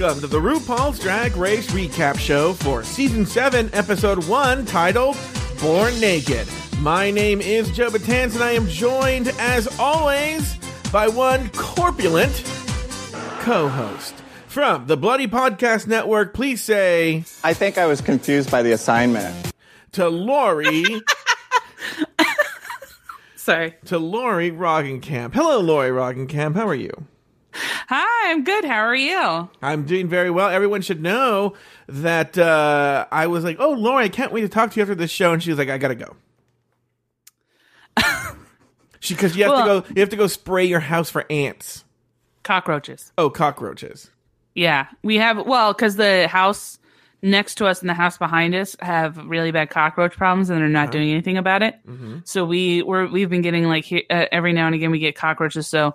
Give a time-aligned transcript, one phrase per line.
[0.00, 5.14] Welcome to the RuPaul's Drag Race Recap Show for Season 7, Episode 1, titled
[5.60, 6.48] Born Naked.
[6.78, 10.54] My name is Joe Betance, and I am joined, as always,
[10.90, 12.32] by one corpulent
[13.40, 14.14] co host.
[14.46, 19.52] From the Bloody Podcast Network, please say I think I was confused by the assignment.
[19.92, 20.82] to Lauri,
[23.36, 23.74] Sorry.
[23.84, 25.34] to Lauri Roggenkamp.
[25.34, 26.54] Hello, Lauri Roggenkamp.
[26.56, 26.90] How are you?
[27.54, 28.64] Hi, I'm good.
[28.64, 29.48] How are you?
[29.62, 30.48] I'm doing very well.
[30.48, 31.54] Everyone should know
[31.88, 34.94] that uh, I was like, "Oh, Lauri, I can't wait to talk to you after
[34.94, 36.16] this show," and she was like, "I gotta go."
[39.00, 39.94] she because you have Well- to go.
[39.94, 41.84] You have to go spray your house for ants.
[42.42, 43.12] Cockroaches.
[43.18, 44.10] Oh, cockroaches.
[44.54, 45.44] Yeah, we have.
[45.46, 46.78] Well, because the house
[47.22, 50.68] next to us and the house behind us have really bad cockroach problems, and they're
[50.68, 51.76] not doing anything about it.
[52.24, 55.16] So we we're we've been getting like he- uh, every now and again we get
[55.16, 55.66] cockroaches.
[55.66, 55.94] So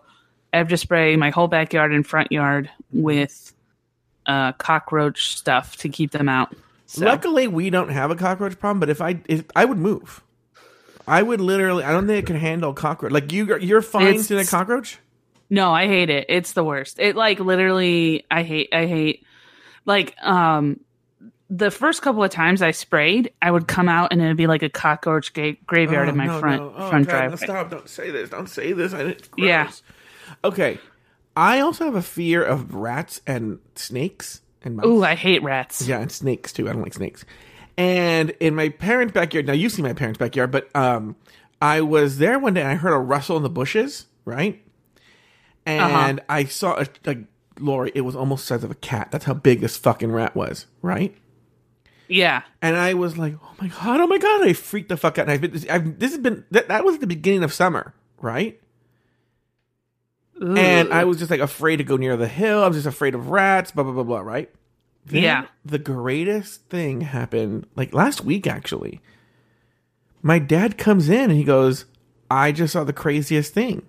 [0.54, 3.54] I have to spray my whole backyard and front yard with
[4.26, 6.56] uh, cockroach stuff to keep them out.
[6.88, 7.06] So.
[7.06, 8.80] Luckily, we don't have a cockroach problem.
[8.80, 10.24] But if I if I would move,
[11.08, 11.84] I would literally.
[11.84, 13.12] I don't think it can handle cockroach.
[13.12, 15.00] Like you, you're fine It's- to a cockroach.
[15.50, 16.26] No, I hate it.
[16.30, 17.00] It's the worst.
[17.00, 19.24] It like literally I hate I hate
[19.86, 20.80] like um
[21.52, 24.64] the first couple of times I sprayed, I would come out and it'd be like
[24.64, 26.74] a cockroach ga- graveyard in my Oh, no, front no.
[26.76, 27.30] Oh, front God, driveway.
[27.30, 27.70] No, stop!
[27.70, 28.32] Don't say this.
[28.32, 28.96] Don't say this.
[28.96, 29.70] I, Yeah.
[30.44, 30.80] Okay.
[31.36, 34.86] I also have a fear of rats and snakes and mice.
[34.86, 35.86] Ooh, I hate rats.
[35.88, 36.70] yeah, and snakes too.
[36.70, 37.26] I don't like snakes.
[37.78, 41.18] And in my parents' backyard, now you see my parents' backyard, but um,
[41.62, 44.64] I was there one day and I heard a rustle in the bushes, right?
[45.66, 46.26] And Uh-huh.
[46.30, 47.20] I saw a, like
[47.60, 47.92] Lauri.
[47.94, 49.10] It was almost the size of a cat.
[49.12, 51.16] That's how big this fucking rat was, right?
[52.08, 52.44] Yeah.
[52.62, 54.00] And I was like, "Oh my god!
[54.00, 55.24] Oh my god!" I freaked the fuck out.
[55.28, 58.62] And I've been, I've, this has been that, that was the beginning of summer, right?
[60.42, 60.56] Ooh.
[60.56, 62.64] And I was just like afraid to go near the hill.
[62.64, 63.72] I was just afraid of rats.
[63.72, 64.20] Blah blah blah blah.
[64.20, 64.50] Right?
[65.06, 65.46] Then Yeah.
[65.64, 69.02] The greatest thing happened like last week actually.
[70.22, 71.86] My dad comes in and he goes,
[72.30, 73.84] "I just saw the craziest thing."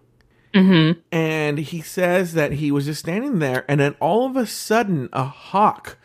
[0.55, 0.99] Mhm.
[1.11, 5.09] And he says that he was just standing there, and then all of a sudden,
[5.13, 5.99] a hawk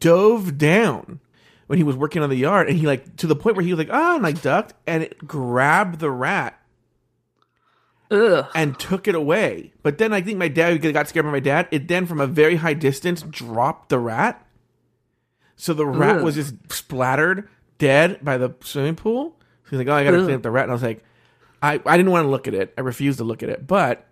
[0.00, 1.20] dove down
[1.66, 3.72] when he was working on the yard, and he like to the point where he
[3.72, 6.58] was like, ah, and like ducked, and it grabbed the rat
[8.10, 8.46] Ugh.
[8.54, 9.72] and took it away.
[9.82, 11.68] But then I think my dad got scared by my dad.
[11.70, 14.46] It then from a very high distance dropped the rat,
[15.56, 16.24] so the rat Ugh.
[16.24, 17.48] was just splattered
[17.78, 19.36] dead by the swimming pool.
[19.64, 21.02] So he's like, oh, I gotta clean up the rat, and I was like,
[21.62, 22.74] I I didn't want to look at it.
[22.76, 24.06] I refused to look at it, but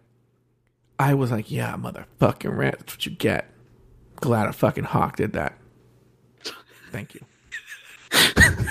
[0.98, 2.78] I was like, yeah, motherfucking rat.
[2.78, 3.50] That's what you get.
[4.16, 5.58] Glad a fucking hawk did that.
[6.92, 7.20] Thank you.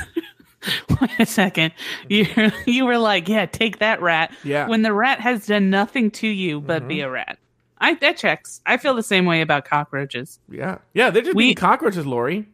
[1.09, 1.73] Wait a second.
[2.09, 2.25] You
[2.65, 4.31] you were like, yeah, take that rat.
[4.43, 4.67] Yeah.
[4.67, 7.37] When the rat has done nothing to you but be a rat.
[7.79, 8.61] I that checks.
[8.65, 10.39] I feel the same way about cockroaches.
[10.49, 11.09] Yeah, yeah.
[11.09, 12.47] They're just We- being cockroaches, Lauri.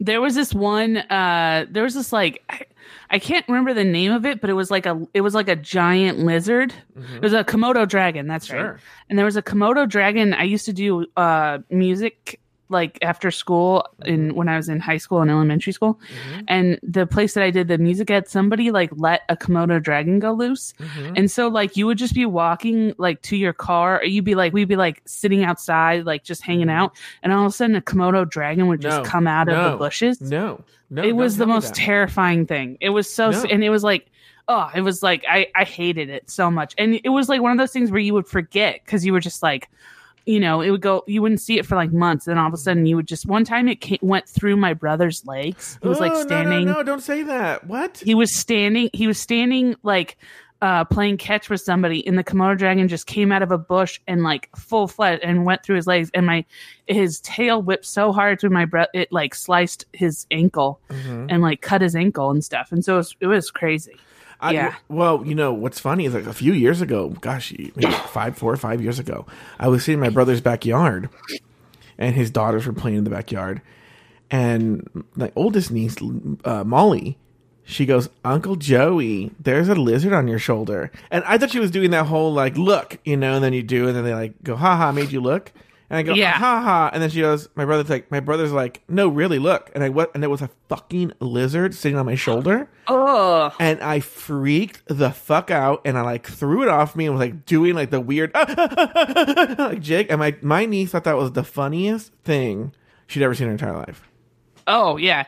[0.00, 2.62] there was this one uh there was this like I,
[3.10, 5.48] I can't remember the name of it but it was like a it was like
[5.48, 6.72] a giant lizard
[7.16, 8.56] it was a komodo dragon that's Mm-hmm.
[8.56, 8.72] Sure.
[8.72, 13.30] right and there was a komodo dragon i used to do uh music like after
[13.30, 16.40] school in when i was in high school and elementary school Mm-hmm.
[16.48, 20.18] and the place that i did the music at somebody like let a komodo dragon
[20.18, 21.14] go loose Mm-hmm.
[21.16, 24.34] and so like you would just be walking like to your car or you'd be
[24.34, 27.76] like we'd be like sitting outside like just hanging out and all of a sudden
[27.76, 29.04] a komodo dragon would just Mm-hmm.
[29.04, 29.10] No.
[29.10, 31.02] come out of the bushes No, no.
[31.02, 32.76] it was the most terrifying thing.
[32.80, 33.42] It was so, No.
[33.44, 34.06] and it was like,
[34.48, 37.52] oh, it was like I I hated it so much, and it was like one
[37.52, 39.68] of those things where you would forget because you were just like,
[40.26, 42.54] you know, it would go, you wouldn't see it for like months, and all of
[42.54, 45.78] a sudden you would just one time it came, went through my brother's legs.
[45.82, 46.66] He was like Oh, no, no, standing.
[46.66, 47.66] No, don't say that.
[47.66, 48.02] What?
[48.04, 48.90] He was standing.
[48.92, 50.16] He was standing like.
[50.62, 53.98] Uh, playing catch with somebody, and the Komodo dragon just came out of a bush
[54.06, 56.44] and like full fledged and went through his legs, and my
[56.86, 61.28] his tail whipped so hard through my breath it like sliced his ankle Mm-hmm.
[61.30, 62.72] and like cut his ankle and stuff.
[62.72, 63.96] And so it was, it was crazy.
[64.40, 64.74] I, Yeah.
[64.88, 68.52] Well, you know what's funny is like a few years ago, gosh, maybe five, four
[68.52, 69.26] or five years ago,
[69.58, 71.08] I was sitting in my brother's backyard,
[71.98, 73.60] and his daughters were playing in the backyard,
[74.30, 75.96] and my oldest niece,
[76.44, 77.18] uh, Molly,
[77.64, 81.70] she goes, "Uncle Joey, there's a lizard on your shoulder," and I thought she was
[81.70, 84.42] doing that whole like look, you know, and then you do, and then they like
[84.42, 85.52] go, "Ha ha, made you look."
[85.90, 86.32] And I go, Yeah.
[86.36, 86.90] Ah, ha ha.
[86.92, 89.70] And then she goes, my brother's like, my brother's like, no, really, look.
[89.74, 90.12] And I what?
[90.14, 95.10] And there was a fucking lizard sitting on my shoulder Oh, and I freaked the
[95.10, 98.00] fuck out, and I like threw it off me and was like doing like the
[98.00, 102.72] weird ah, ah, like jig, and my my niece thought that was the funniest thing
[103.06, 104.08] she'd ever seen in her entire life.
[104.66, 105.24] oh yeah.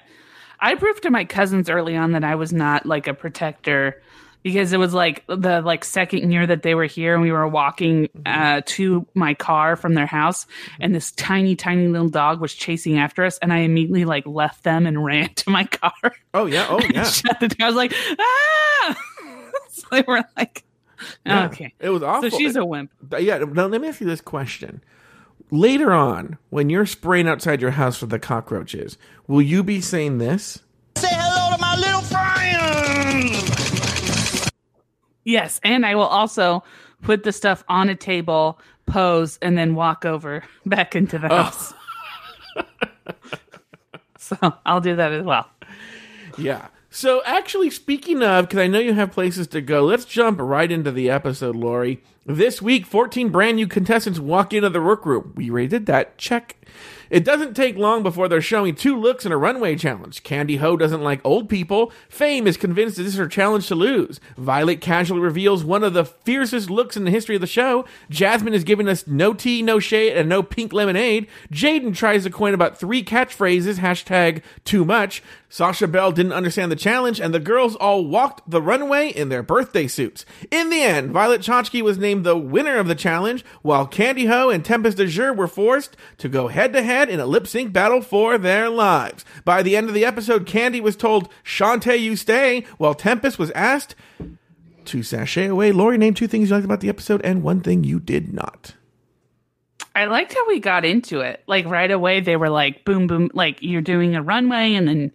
[0.64, 4.00] I proved to my cousins early on that I was not like a protector
[4.42, 7.46] because it was like the like second year that they were here and we were
[7.46, 10.46] walking uh, to my car from their house
[10.80, 14.64] and this tiny tiny little dog was chasing after us and i immediately like left
[14.64, 15.92] them and ran to my car
[16.34, 16.66] Oh yeah.
[16.68, 17.04] Oh yeah.
[17.04, 18.96] shut the door i was like ah
[19.70, 20.64] so they were like
[21.26, 21.46] Yeah.
[21.46, 22.30] okay It was awful.
[22.30, 23.38] so she's a wimp yeah.
[23.38, 24.82] Now let me ask you this question.
[25.50, 28.96] Later on, when you're spraying outside your house for the cockroaches,
[29.26, 30.60] will you be saying this?
[35.24, 36.62] Yes and i will also
[37.02, 41.72] put the stuff on a table pose and then walk over back into the house
[44.18, 44.36] so
[44.66, 45.48] i'll do that as well
[46.38, 46.68] Yeah.
[46.94, 50.70] So actually, speaking of, because I know you have places to go, let's jump right
[50.70, 52.02] into the episode, Lauri.
[52.26, 55.32] This week, 14 brand new contestants walk into the workroom.
[55.34, 56.18] We rated that.
[56.18, 56.56] Check.
[57.12, 60.22] It doesn't take long before they're showing two looks in a runway challenge.
[60.22, 61.92] Kandy Ho doesn't like old people.
[62.08, 64.18] Fame is convinced that this is her challenge to lose.
[64.38, 67.84] Violet casually reveals one of the fiercest looks in the history of the show.
[68.08, 71.26] Jasmine is giving us no tea, no shade, and no pink lemonade.
[71.52, 75.22] Jaidynn tries to coin about three catchphrases, hashtag too much.
[75.50, 79.42] Sasha Belle didn't understand the challenge, and the girls all walked the runway in their
[79.42, 80.24] birthday suits.
[80.50, 84.48] In the end, Violet Chachki was named the winner of the challenge, while Kandy Ho
[84.48, 88.00] and Tempest DuJour were forced to go head to head in a lip sync battle
[88.00, 89.24] for their lives.
[89.44, 93.50] By the end of the episode, Kandy was told, Shantay, you stay, while Tempest was
[93.52, 93.94] asked
[94.86, 95.72] to sashay away.
[95.72, 98.74] Lori, name two things you liked about the episode and one thing you did not.
[99.94, 101.42] I liked how we got into it.
[101.46, 104.74] Like right away, they were like, boom, boom, like you're doing a runway.
[104.74, 105.12] And then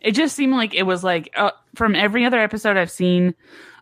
[0.00, 3.34] it just seemed like it was like uh, from every other episode I've seen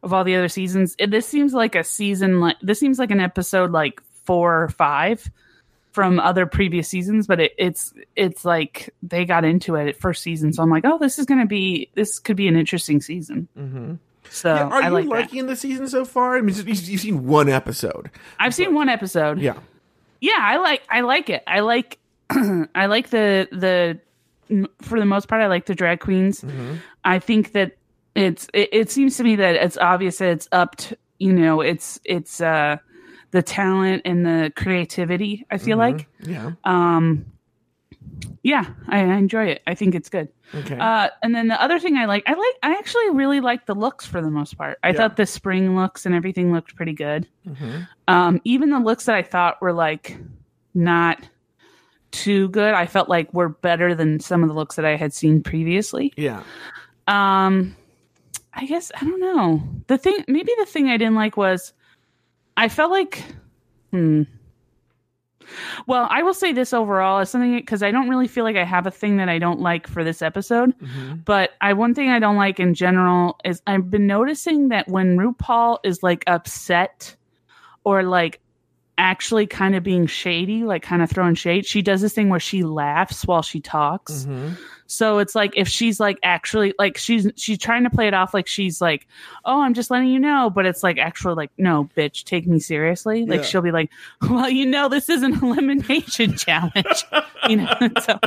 [0.02, 3.10] of all the other seasons, it, this seems like a season, like this seems like
[3.10, 5.30] an episode like four or five
[5.94, 10.24] from other previous seasons, but it, it's it's like they got into it at first
[10.24, 10.52] season.
[10.52, 13.46] So I'm like, oh, this is going to be, this could be an interesting season.
[13.56, 13.94] Mm-hmm.
[14.28, 15.10] So Yeah, are I you like that.
[15.10, 16.36] liking the season so far?
[16.36, 18.10] I mean, you've seen one episode.
[18.40, 19.38] I've seen one episode.
[19.40, 19.54] Yeah.
[20.20, 21.98] yeah i like i like it i like
[22.74, 24.00] i like the the
[24.82, 26.44] for the most part i like the drag queens
[27.04, 27.76] i think that
[28.16, 31.60] it's it, it seems to me that it's obvious that it's up to you know
[31.60, 32.76] it's it's uh
[33.34, 36.06] the talent and the creativity i feel like.
[36.20, 36.52] Yeah.
[36.64, 37.26] um
[38.42, 39.62] yeah I, I enjoy it.
[39.66, 40.28] I think it's good.
[40.54, 40.78] Okay.
[40.78, 43.74] uh and then the other thing i like i like i actually really like the
[43.74, 44.78] looks for the most part.
[44.84, 44.94] I Yeah.
[44.98, 47.26] thought the spring looks and everything looked pretty good.
[48.06, 50.16] Um even the looks that i thought were like
[50.74, 51.18] not
[52.12, 55.12] too good i felt like were better than some of the looks that i had
[55.12, 56.12] seen previously.
[56.16, 56.42] Yeah.
[57.08, 57.74] um
[58.52, 59.62] i guess i don't know.
[59.88, 61.72] The thing maybe the thing i didn't like was
[62.56, 63.22] i felt like
[63.90, 64.22] hmm.
[65.86, 68.64] Well i will say this overall as something because i don't really feel like i
[68.64, 70.74] have a thing that i don't like for this episode
[71.24, 75.18] but i one thing i don't like in general is i've been noticing that when
[75.18, 77.14] rupaul is like upset
[77.84, 78.40] or like
[78.98, 82.40] actually kind of being shady like kind of throwing shade she does this thing where
[82.40, 84.54] she laughs while she talks mm-hmm.
[84.86, 88.34] so it's like if she's like actually like she's she's trying to play it off
[88.34, 89.06] like she's like,
[89.44, 92.58] "Oh, I'm just letting you know," but it's like actually like, "No, bitch, take me
[92.58, 93.46] seriously." Like Yeah.
[93.46, 93.90] she'll be like,
[94.28, 97.04] "Well, you know, this is an elimination challenge."
[97.48, 98.18] you know, so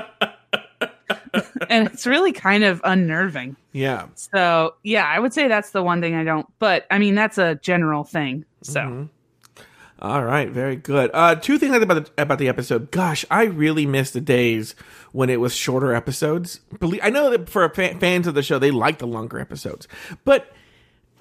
[1.70, 3.56] and it's really kind of unnerving.
[3.74, 4.08] Yeah.
[4.16, 7.38] So, yeah, I would say that's the one thing I don't, but I mean, that's
[7.38, 8.46] a general thing.
[8.62, 9.04] So, mm-hmm.
[10.00, 11.10] All right, very good.
[11.14, 12.92] Uh, two things about the, about the episode.
[12.92, 14.76] Gosh, I really miss the days
[15.12, 16.60] when it was shorter episodes.
[16.80, 19.88] Believe I know that for fa- fans of the show, they like the longer episodes,
[20.24, 20.54] but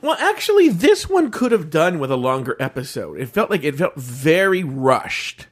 [0.02, 3.18] well, actually, this one could have done with a longer episode.
[3.18, 5.46] It felt like it felt very rushed.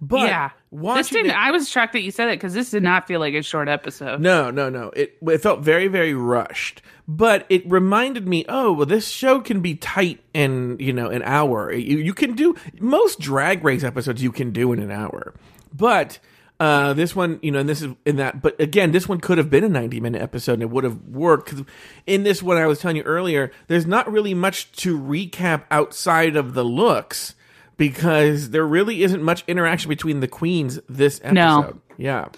[0.00, 0.50] But yeah.
[0.72, 3.20] This didn't, it- I was shocked that you said it because this did not feel
[3.20, 4.20] like a short episode.
[4.20, 4.90] No, no, no.
[4.94, 6.82] It it felt very, very rushed.
[7.08, 11.22] But it reminded me, oh, well, this show can be tight in you know an
[11.22, 11.72] hour.
[11.72, 15.34] You you can do most drag race episodes you can do in an hour,
[15.72, 16.18] but.
[16.58, 19.36] Uh, this one, you know, and this is in that, but again, this one could
[19.36, 21.50] have been a 90 minute episode and it would have worked.
[21.50, 21.64] Cause
[22.06, 26.34] in this one, I was telling you earlier, there's not really much to recap outside
[26.34, 27.34] of the looks
[27.76, 31.34] because there really isn't much interaction between the queens this episode.
[31.34, 31.80] No.
[31.96, 32.28] Yeah.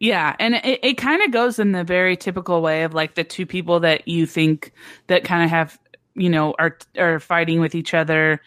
[0.00, 3.24] Yeah, and it, it kind of goes in the very typical way of like the
[3.24, 4.72] two people that you think
[5.06, 5.78] that kind of have,
[6.14, 8.40] you know, are are fighting with each other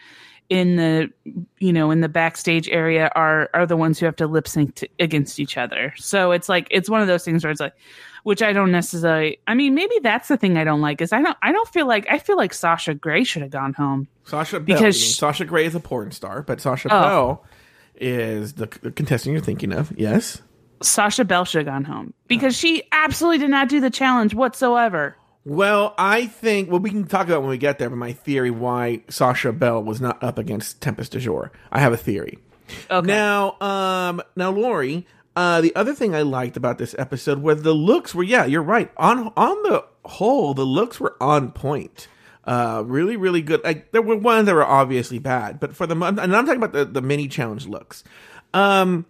[0.48, 1.10] in the,
[1.58, 4.88] you know, in the backstage area are are the ones who have to lip sync
[4.98, 5.92] against each other.
[5.96, 7.74] So it's like it's one of those things where it's like,
[8.22, 9.38] which I don't necessarily.
[9.46, 11.86] I mean, maybe that's the thing I don't like is I don't I don't feel
[11.86, 14.08] like I feel like Sasha Grey should have gone home.
[14.24, 15.06] Sasha Because mean.
[15.06, 17.00] she- Sasha Grey is a porn star, but Sasha Oh.
[17.00, 17.44] Belle
[18.00, 19.92] is the, the contestant you're thinking of.
[19.98, 20.40] Yes.
[20.82, 25.16] Sasha Belle should have gone home because she absolutely did not do the challenge whatsoever.
[25.48, 27.88] Well, I think well we can talk about when we get there.
[27.88, 31.48] But my theory why Sasha Belle was not up against Tempest DuJour.
[31.72, 32.38] I have a theory.
[32.90, 33.06] Okay.
[33.06, 37.72] Now, um, now Lauri, uh, the other thing I liked about this episode was the
[37.72, 38.90] looks were yeah, you're right.
[38.98, 42.08] On on the whole, the looks were on point.
[42.44, 43.64] Uh, really, really good.
[43.64, 46.74] Like there were ones that were obviously bad, but for the and I'm talking about
[46.74, 48.04] the the mini challenge looks.
[48.52, 49.06] Um,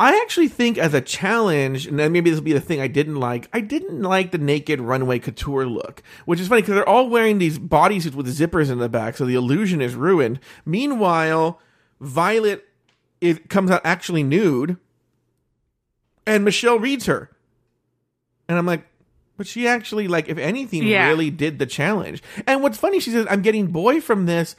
[0.00, 3.16] I actually think as a challenge, and maybe this will be the thing I didn't
[3.16, 3.48] like.
[3.52, 7.38] I didn't like the naked runway couture look, which is funny because they're all wearing
[7.38, 10.40] these bodysuits with zippers in the back, so the illusion is ruined.
[10.64, 11.60] Meanwhile,
[12.00, 12.64] Violet
[13.20, 14.76] it comes out actually nude,
[16.26, 17.30] and Michelle reads her,
[18.48, 18.86] and I'm like,
[19.36, 21.08] but she actually like, if anything, Yeah.
[21.08, 22.22] really did the challenge.
[22.46, 24.56] And what's funny, she says, "I'm getting boy from this."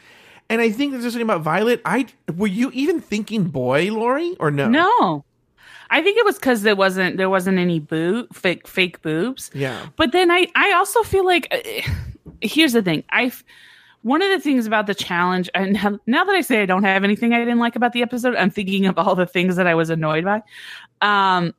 [0.50, 1.82] And I think there's something about Violet.
[1.86, 4.70] I were you even thinking boy, Lauri, or no?
[4.70, 5.26] No.
[5.90, 9.52] I think it was because there wasn't there wasn't any boob fake fake boobs.
[9.54, 9.88] Yeah.
[9.96, 11.92] But then I I also feel like uh,
[12.42, 13.04] here's the thing.
[13.12, 13.32] I
[14.02, 16.84] one of the things about the challenge and now, now that I say I don't
[16.84, 19.68] have anything I didn't like about the episode, I'm thinking of all the things that
[19.68, 20.44] I was annoyed by.
[21.02, 21.54] Um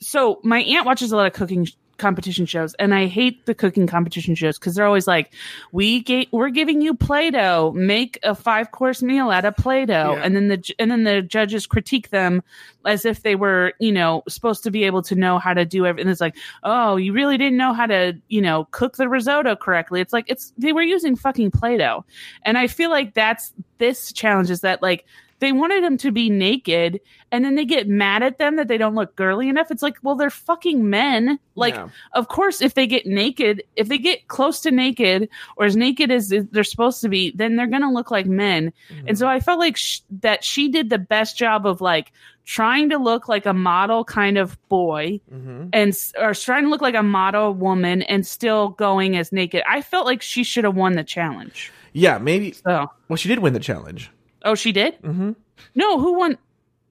[0.00, 1.66] so my aunt watches a lot of cooking
[1.98, 2.74] competition shows.
[2.74, 5.32] And I hate the cooking competition shows because they're always like
[5.72, 7.72] we ga- we're giving you play-doh.
[7.74, 10.14] Make a five course meal out of play-doh.
[10.14, 10.22] Yeah.
[10.22, 12.42] and then the and then the judges critique them
[12.84, 15.86] as if they were you know supposed to be able to know how to do
[15.86, 19.56] everything it's like oh you really didn't know how to you know cook the risotto
[19.56, 20.00] correctly.
[20.00, 22.04] It's like it's they were using fucking play-doh.
[22.42, 25.04] And I feel like that's this challenge is that like
[25.38, 27.00] they wanted them to be naked
[27.30, 29.96] and then they get mad at them that they don't look girly enough it's like
[30.02, 31.88] well they're fucking men like Yeah.
[32.14, 36.10] of course if they get naked if they get close to naked or as naked
[36.10, 38.72] as they're supposed to be then they're gonna look like men
[39.06, 42.12] and so i felt like sh- that she did the best job of like
[42.44, 45.68] trying to look like a model kind of boy Mhm.
[45.72, 49.82] and or trying to look like a model woman and still going as naked i
[49.82, 52.52] felt like she should have won the challenge Yeah, maybe.
[52.52, 54.10] so Well, she did win the challenge.
[54.46, 55.32] Oh she did Mm-hmm.
[55.74, 56.38] no who won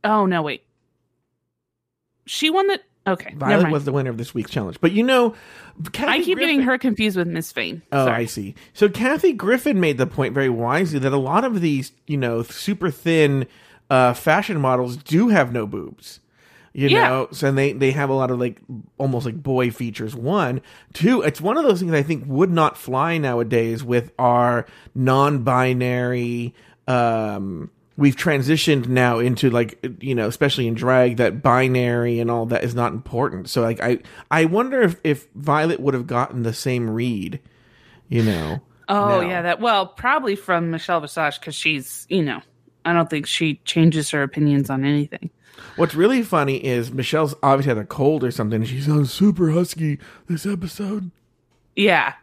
[0.03, 0.63] oh no wait
[2.27, 4.79] she won the okay Violet was the winner of this week's challenge.
[4.81, 5.35] But you know,
[5.93, 7.81] Kathy i keep Griffin- getting her confused with miss Fame.
[7.91, 8.23] Oh, Sorry.
[8.23, 8.55] I see.
[8.73, 12.41] So Kathy Griffin made the point very wisely that a lot of these, you know,
[12.43, 13.45] super thin
[13.91, 16.19] uh, fashion models do have no boobs.
[16.73, 17.07] You Yeah.
[17.07, 18.59] know, so they they have a lot of like
[18.97, 20.15] almost like boy features.
[20.15, 20.61] One,
[20.93, 21.21] two.
[21.21, 26.53] It's one of those things I think would not fly nowadays with our non-binary.
[26.87, 32.45] Um, we've transitioned now into like you know, especially in drag, that binary and all
[32.47, 33.49] that is not important.
[33.49, 33.99] So like I
[34.31, 37.39] I wonder if if Violet would have gotten the same read.
[38.09, 38.61] You know.
[38.87, 39.27] Oh now.
[39.27, 42.41] yeah, that well probably from Michelle Visage because she's you know
[42.83, 45.31] I don't think she changes her opinions on anything.
[45.77, 48.63] What's really funny is Michelle's obviously had a cold or something.
[48.63, 51.11] She sounds super husky this episode.
[51.75, 52.13] Yeah.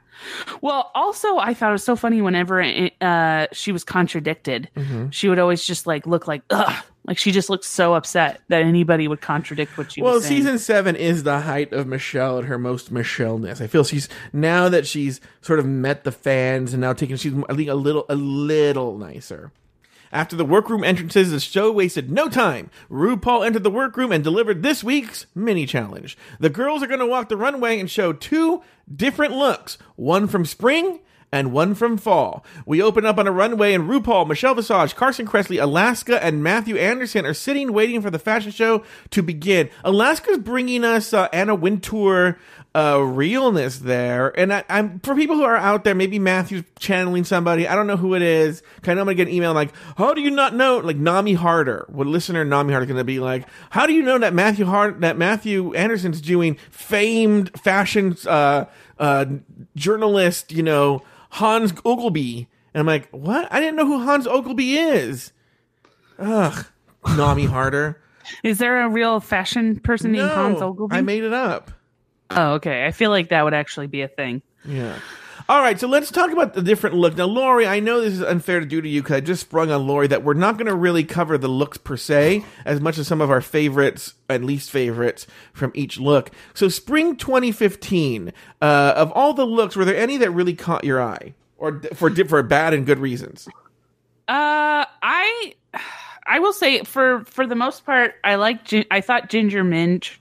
[0.61, 2.63] Well, also I thought it was so funny whenever
[3.01, 5.11] uh, she was contradicted, Mm-hmm.
[5.11, 8.63] she would always just like look like ugh, like she just looked so upset that
[8.63, 10.45] anybody would contradict what she Well, was saying.
[10.45, 13.61] Well, season seven is the height of Michelle at her most Michelle-ness.
[13.61, 17.35] I feel she's now that she's sort of met the fans and now taking she's
[17.49, 19.51] I think a little a little nicer.
[20.13, 22.71] After the workroom entrances, the show wasted no time.
[22.91, 26.19] RuPaul entered the workroom and delivered this week's mini challenge.
[26.39, 28.63] The girls are going to walk the runway and show two
[28.95, 31.01] different looks, one from spring
[31.33, 32.45] and one from fall.
[32.67, 36.79] We open up on a runway and RuPaul, Michelle Visage, Carson Kressley, Alaska, and Mathu
[36.79, 39.71] Andersen are sitting waiting for the fashion show to begin.
[39.83, 42.39] Alaska's bringing us uh, Anna Wintour
[42.75, 44.29] uh, realness there.
[44.39, 47.69] And I, I'm for people who are out there, maybe Mathu's channeling somebody.
[47.69, 48.63] I don't know who it is.
[48.83, 51.35] Kind of, I'm gonna get an email like, "How do you not know?" Like Nami
[51.35, 54.65] Harder, what listener Nami Harder is gonna be like, "How do you know that Matthew
[54.65, 58.65] Hard that Mathu Andersen's doing famed fashion uh,
[58.99, 59.27] uh,
[59.77, 63.53] journalist, you know, Hans Ogleby?" And I'm like, "What?
[63.53, 65.33] I didn't know who Hans Ogleby is."
[66.19, 66.67] Ugh,
[67.17, 67.99] Nami Harder.
[68.45, 70.95] Is there a real fashion person named Hans No, Ogilvy?
[70.97, 71.73] I made it up.
[72.37, 72.87] Oh, okay.
[72.87, 74.43] I feel like that would actually be a thing.
[74.65, 74.99] Yeah.
[75.49, 77.17] All right, so let's talk about the different look.
[77.17, 79.71] Now, Lauri, I know this is unfair to do to you because I just sprung
[79.71, 82.97] on Lauri that we're not going to really cover the looks per se as much
[82.97, 86.31] as some of our favorites and least favorites from each look.
[86.55, 91.03] So, spring 2015, uh, of all the looks, were there any that really caught your
[91.03, 93.49] eye, or for for bad and good reasons?
[94.29, 95.55] Uh, I
[96.25, 98.61] I will say for for the most part, I like.
[98.91, 100.21] I thought Ginger Minge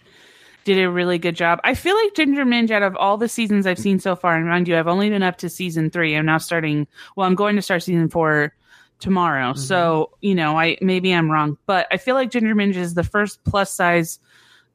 [0.64, 1.60] did a really good job.
[1.64, 4.48] I feel like Ginger Minge, out of all the seasons I've seen so far, and
[4.48, 6.16] mind you, I've only been up to season three.
[6.16, 6.88] I'm now starting.
[7.16, 8.54] Well, I'm going to start season four
[9.00, 9.52] tomorrow.
[9.52, 9.60] Mm-hmm.
[9.60, 13.04] So you know, I maybe I'm wrong, but I feel like Ginger Minge is the
[13.04, 14.20] first plus size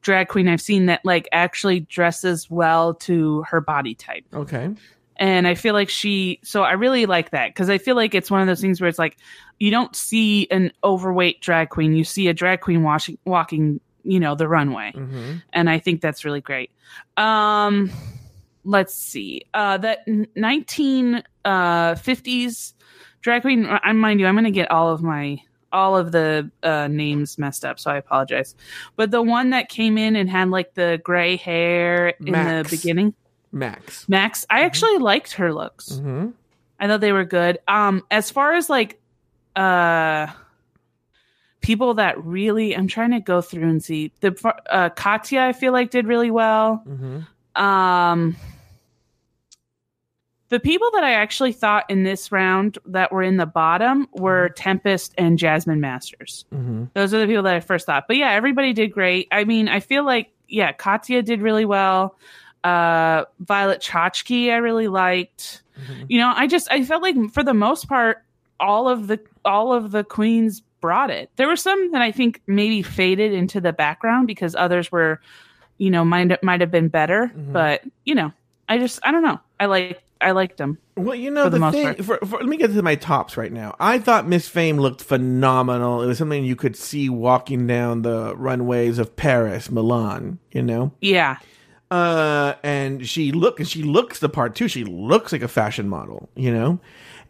[0.07, 4.25] drag queen I've seen that like actually dresses well to her body type.
[4.33, 4.71] Okay.
[5.17, 8.31] And I feel like she, so I really like that because I feel like it's
[8.31, 9.17] one of those things where it's like
[9.59, 14.21] you don't see an overweight drag queen, you see a drag queen washing, walking, you
[14.21, 14.93] know, the runway.
[14.95, 15.35] Mm-hmm.
[15.53, 16.71] And I think that's really great.
[17.17, 17.91] Um,
[18.65, 19.43] let's see.
[19.53, 22.75] Uh, that 1950s uh,
[23.21, 25.41] drag queen, I mind you, I'm going to get all of my
[25.73, 28.55] all of the uh, names messed up, so I apologize.
[28.95, 32.71] But the one that came in and had like the gray hair in Max.
[32.71, 33.15] the beginning,
[33.53, 34.09] Max.
[34.09, 35.91] Max, I actually liked her looks.
[35.91, 36.29] Mm-hmm.
[36.79, 37.59] I thought they were good.
[37.67, 39.01] Um, as far as like
[39.57, 40.29] uh
[41.67, 45.41] people that really, I'm trying to go through and see the uh, Katya.
[45.41, 46.85] I feel like did really well.
[46.87, 47.61] Mm-hmm.
[47.61, 48.37] Um,
[50.49, 54.51] the people that I actually thought in this round that were in the bottom were
[54.51, 56.45] Tempest and Jasmine Masters.
[56.55, 56.85] Mm-hmm.
[56.95, 58.05] Those are the people that I first thought.
[58.07, 59.27] But yeah, everybody did great.
[59.33, 62.17] I mean, I feel like yeah, Katya did really well.
[62.63, 65.63] Uh, Violet Chachki, I really liked.
[65.81, 66.05] Mm-hmm.
[66.11, 68.23] You know, I just I felt like for the most part,
[68.61, 71.31] all of the all of the queens brought it.
[71.35, 75.21] There were some that I think maybe faded into the background because others were,
[75.79, 77.33] you know, might might have been better.
[77.37, 77.53] Mhm.
[77.53, 78.33] But you know,
[78.69, 79.41] I just I don't know.
[79.59, 80.79] I like I liked them.
[80.97, 81.95] Well, you know the the, thing.
[82.05, 83.75] For, for, let me get to my tops right now.
[83.81, 86.03] I thought Miss Fame looked phenomenal.
[86.03, 90.39] It was something you could see walking down the runways of Paris, Milan.
[90.53, 91.39] You know, Yeah,
[91.91, 94.69] uh, and she look and she looks the part too.
[94.69, 96.29] She looks like a fashion model.
[96.37, 96.79] You know,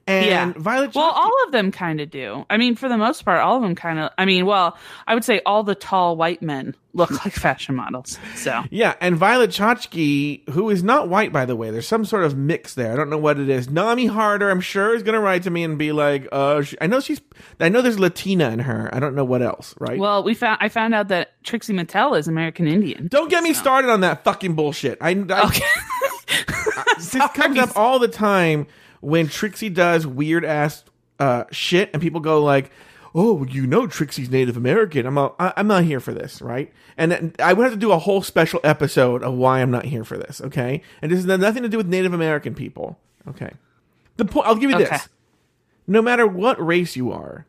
[0.07, 0.53] and Yeah.
[0.57, 0.95] Violet.
[0.95, 2.47] Well, all of them kind of do.
[2.49, 4.11] I mean, for the most part, all of them kind of.
[4.17, 8.19] I mean, well, I would say all the tall white men look like fashion models.
[8.37, 12.25] So Yeah, and Violet Chachki, who is not white, by the way, there's some sort
[12.25, 12.93] of mix there.
[12.93, 13.69] I don't know what it is.
[13.69, 16.77] Nami Harder, I'm sure, is going to write to me and be like, "Uh, she,
[16.81, 17.21] I know she's,
[17.59, 18.89] I know there's Latina in her.
[18.93, 22.19] I don't know what else, right?" well, we found I found out that Trixie Mattel
[22.19, 23.09] is American Indian.
[23.09, 24.99] don't get me started on that fucking bullshit.
[25.01, 25.65] I, I Okay.
[26.99, 28.67] this comes up all the time
[29.01, 30.85] when Trixie does weird ass
[31.19, 32.71] uh, shit, and people go like,
[33.15, 36.73] "Oh, you know, Trixie's Native American." I'm, a, I, I'm not here for this, right?
[36.97, 39.85] And then I would have to do a whole special episode of why I'm not
[39.85, 40.83] here for this, okay?
[41.03, 43.53] And this has nothing to do with Native American people, okay?
[44.17, 44.47] The point.
[44.47, 44.85] I'll give you Okay.
[44.91, 45.09] this:
[45.87, 47.47] no matter what race you are,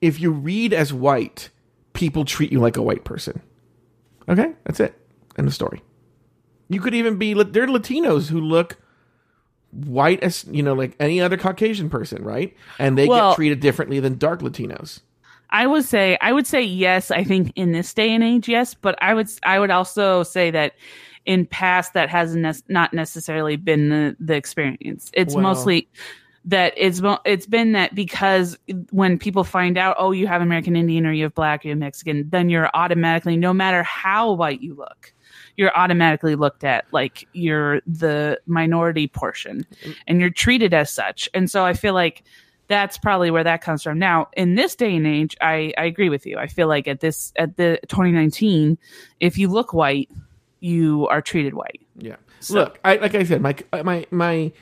[0.00, 1.50] if you read as white,
[1.92, 3.40] people treat you like a white person.
[4.28, 4.94] Okay, that's it.
[5.36, 5.82] End of story.
[6.68, 8.76] You could even be there are Latinos who look
[9.72, 12.56] white as you know, like any other Caucasian person, right?
[12.78, 15.00] And they Well- get treated differently than dark Latinos.
[15.50, 17.10] I would say I would say yes.
[17.10, 18.74] I think in this day and age, yes.
[18.74, 20.74] But I would I would also say that
[21.26, 25.10] in past that hasn't not necessarily been the, the experience.
[25.12, 25.88] It's Well- mostly
[26.46, 28.58] that it's it's been that because
[28.90, 31.72] when people find out, oh, you have American Indian or you have Black or you
[31.72, 35.12] have Mexican, then you're automatically, no matter how white you look,
[35.56, 39.64] you're automatically looked at like you're the minority portion,
[40.06, 41.28] and you're treated as such.
[41.34, 42.22] And so I feel like
[42.68, 43.98] that's probably where that comes from.
[43.98, 46.38] Now, in this day and age, I, I agree with you.
[46.38, 48.78] I feel like at this at the 2019,
[49.18, 50.08] if you look white,
[50.60, 51.80] you are treated white.
[51.96, 52.16] Yeah.
[52.40, 54.52] So- Look, I like I said, my my my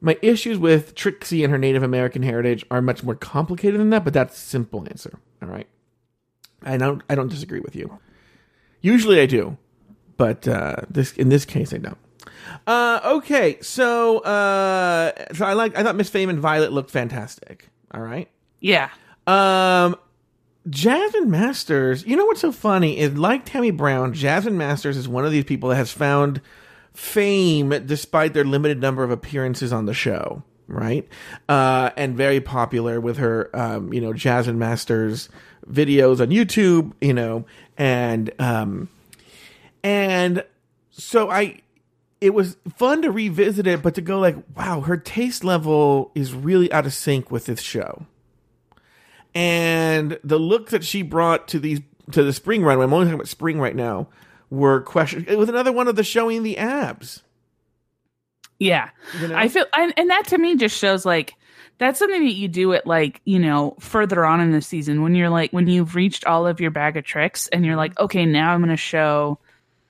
[0.00, 4.02] my issues with Trixie and her Native American heritage are much more complicated than that,
[4.04, 5.18] but that's a simple answer.
[5.40, 5.68] All right.
[6.64, 7.98] I don't I don't disagree with you.
[8.80, 9.56] Usually I do,
[10.16, 11.98] but uh, this in this case I don't.
[12.66, 17.68] Uh, okay, so uh, so I like I thought Miss Fame and Violet looked fantastic.
[17.92, 18.28] All right.
[18.60, 18.90] Yeah.
[19.26, 19.96] Um,
[20.68, 22.06] Jasmine Masters.
[22.06, 25.44] You know what's so funny is like Tammy Brown, Jasmine Masters is one of these
[25.44, 26.40] people that has found
[26.94, 31.08] fame despite their limited number of appearances on the show, right?
[31.48, 35.28] Uh, and very popular with her, um, you know, Jasmine Masters
[35.68, 37.44] videos on YouTube, you know,
[37.76, 38.88] and um,
[39.82, 40.44] and
[40.90, 41.60] so I.
[42.20, 46.32] It was fun to revisit it, but to go like, wow, her taste level is
[46.32, 48.06] really out of sync with this show
[49.34, 52.80] and the look that she brought to these to the spring run.
[52.80, 54.08] I'm only talking about spring right now.
[54.50, 55.24] Were question.
[55.28, 57.22] It was another one of the showing the abs.
[58.58, 58.90] Yeah.
[59.18, 59.34] You know?
[59.34, 61.34] I feel, and, and that to me just shows like
[61.78, 65.14] that's something that you do at like, you know, further on in the season when
[65.14, 68.26] you're like, when you've reached all of your bag of tricks and you're like, okay,
[68.26, 69.38] now I'm going to show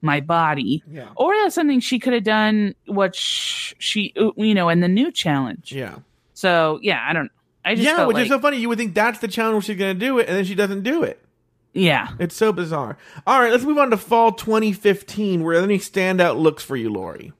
[0.02, 0.82] my body.
[0.90, 1.08] Yeah.
[1.16, 5.10] Or that's something she could have done what sh- she, you know, in the new
[5.10, 5.72] challenge.
[5.72, 5.96] Yeah,
[6.34, 7.30] So yeah, I don't,
[7.64, 8.04] I just yeah.
[8.04, 8.58] Which like, is so funny.
[8.58, 10.82] You would think that's the challenge she's going to do it, and then she doesn't
[10.82, 11.24] do it.
[11.72, 12.08] yeah.
[12.18, 12.98] It's so bizarre.
[13.26, 15.42] All right, let's move on to fall 2015.
[15.42, 17.32] Were there any standout looks for you, Lauri?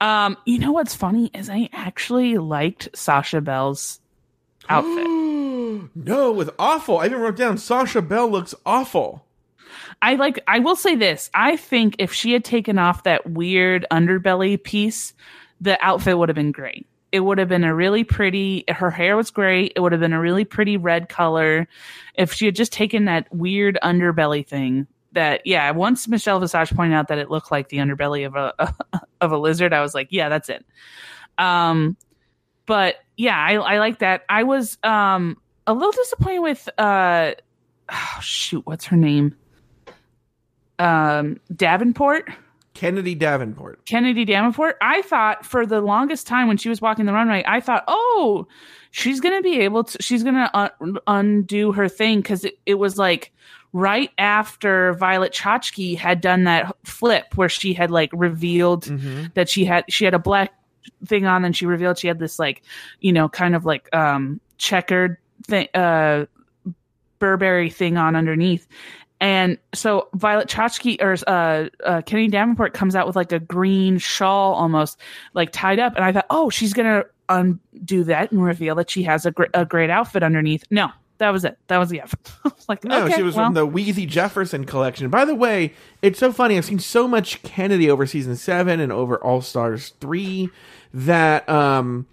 [0.00, 4.00] Um, you know what's funny is I actually liked Sasha Belle's
[4.68, 5.06] outfit.
[5.94, 6.98] no, it was awful.
[6.98, 9.24] I even wrote down Sasha Belle looks awful.
[10.02, 11.30] I like I will say this.
[11.34, 15.14] I think if she had taken off that weird underbelly piece,
[15.60, 16.86] the outfit would have been great.
[17.12, 19.72] It would have been a really pretty her hair was great.
[19.76, 21.68] It would have been a really pretty red color.
[22.14, 26.94] If she had just taken that weird underbelly thing that yeah, once Michelle Visage pointed
[26.94, 28.74] out that it looked like the underbelly of a
[29.20, 30.64] of a lizard, I was like, yeah, that's it.
[31.38, 31.96] Um
[32.66, 34.24] but yeah, I I like that.
[34.28, 37.32] I was um a little disappointed with uh
[37.90, 39.34] oh, shoot, what's her name?
[40.78, 42.28] Um Davenport.
[42.74, 43.86] Kennedy Davenport.
[43.86, 44.76] Kennedy Davenport.
[44.82, 48.46] I thought for the longest time when she was walking the runway, I thought, oh,
[48.90, 50.02] she's gonna be able to.
[50.02, 53.32] She's gonna un- undo her thing because it, it was like
[53.72, 59.26] right after Violet Chachki had done that flip where she had like revealed Mm-hmm.
[59.34, 60.52] that she had she had a black
[61.06, 62.62] thing on and she revealed she had this like
[63.00, 66.26] you know kind of like um checkered thing uh
[67.18, 68.66] Burberry thing on underneath.
[69.20, 73.98] And so Violet Chachki or uh, uh, Kenny Davenport comes out with like a green
[73.98, 75.00] shawl almost
[75.32, 75.94] like tied up.
[75.96, 79.30] And I thought, oh, she's going to undo that and reveal that she has a,
[79.30, 80.64] gr- a great outfit underneath.
[80.70, 81.58] No, that was it.
[81.68, 82.20] That was the outfit.
[82.44, 85.08] Was like, No, okay, she was well, from the Weezy Jefferson collection.
[85.08, 86.56] By the way, it's so funny.
[86.56, 90.50] I've seen so much Kennedy over season seven and over All Stars three
[90.92, 92.06] that um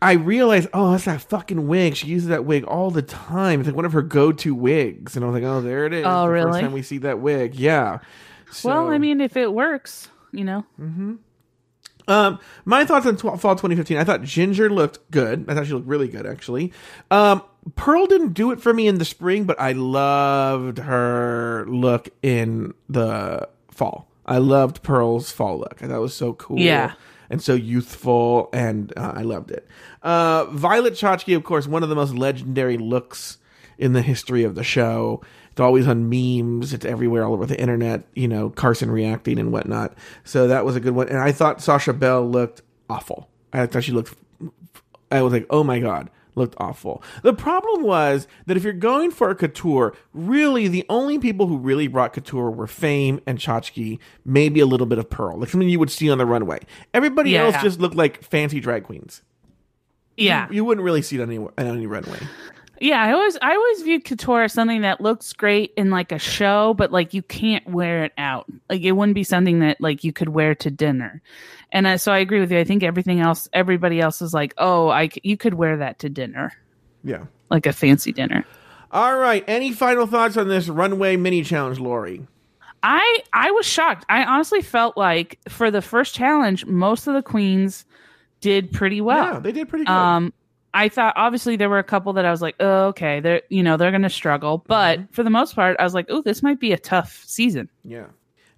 [0.00, 1.96] I realized, oh, that's that fucking wig.
[1.96, 3.60] She uses that wig all the time.
[3.60, 6.04] It's like one of her go-to wigs, and I was like, oh, there it is.
[6.06, 6.60] Oh, the First really?
[6.60, 7.98] time we see that wig, yeah.
[8.62, 11.14] well, I mean, if it works, you know, Hmm.
[12.06, 13.98] Um, my thoughts on tw- fall 2015.
[13.98, 15.44] I thought Ginger looked good.
[15.46, 16.72] I thought she looked really good, actually.
[17.10, 17.42] Um,
[17.76, 22.72] Pearl didn't do it for me in the spring, but I loved her look in
[22.88, 24.08] the fall.
[24.24, 25.80] I loved Pearl's fall look.
[25.82, 26.58] I thought it was so cool.
[26.58, 26.94] Yeah.
[27.30, 29.68] And so youthful, and uh, I loved it.
[30.02, 33.38] Uh, Violet Chachki, of course, one of the most legendary looks
[33.76, 35.22] in the history of the show.
[35.50, 36.72] It's always on memes.
[36.72, 38.04] It's everywhere all over the internet.
[38.14, 39.94] You know, Carson reacting and whatnot.
[40.24, 41.08] So that was a good one.
[41.08, 43.28] And I thought Sasha Belle looked awful.
[43.52, 44.14] I thought she looked.
[45.10, 47.02] I was like, oh my god, looked awful.
[47.22, 51.58] The problem was that if you're going for a couture, really the only people who
[51.58, 55.68] really brought couture were Fame and Chachki, maybe a little bit of Pearl, like something
[55.68, 56.60] you would see on the runway.
[56.94, 57.44] Everybody Yeah.
[57.44, 59.22] else just looked like fancy drag queens.
[60.16, 60.48] yeah.
[60.50, 62.18] You wouldn't really see it on any on any runway.
[62.80, 66.18] Yeah, I always I always viewed couture as something that looks great in like a
[66.18, 68.46] show, but like you can't wear it out.
[68.70, 71.20] Like it wouldn't be something that like you could wear to dinner.
[71.72, 72.58] And I, so I agree with you.
[72.58, 75.98] I think everything else, everybody else is like, oh, I c- you could wear that
[76.00, 76.52] to dinner,
[77.04, 77.24] Yeah.
[77.50, 78.44] like a fancy dinner.
[78.90, 79.44] All right.
[79.46, 82.26] Any final thoughts on this runway mini challenge, Lauri?
[82.82, 84.06] I I was shocked.
[84.08, 87.84] I honestly felt like for the first challenge, most of the queens
[88.40, 89.34] did pretty well.
[89.34, 89.92] yeah, they did pretty good.
[89.92, 90.32] Um,
[90.72, 93.62] I thought obviously there were a couple that I was like, oh, okay, they're you
[93.64, 95.12] know they're gonna struggle, but Mm-hmm.
[95.12, 97.68] for the most part, I was like, oh, this might be a tough season.
[97.84, 98.06] yeah.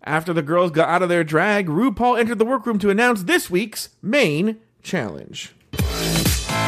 [0.05, 3.51] After the girls got out of their drag, RuPaul entered the workroom to announce this
[3.51, 5.55] week's main challenge.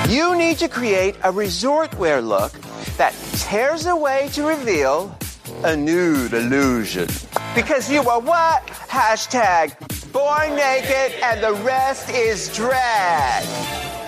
[0.08, 2.52] You need to create a resort wear look
[2.98, 5.16] that tears away to reveal
[5.64, 7.08] a nude illusion.
[7.54, 8.66] Because you are what?
[8.66, 9.78] Hashtag
[10.12, 14.01] born naked and the rest is drag.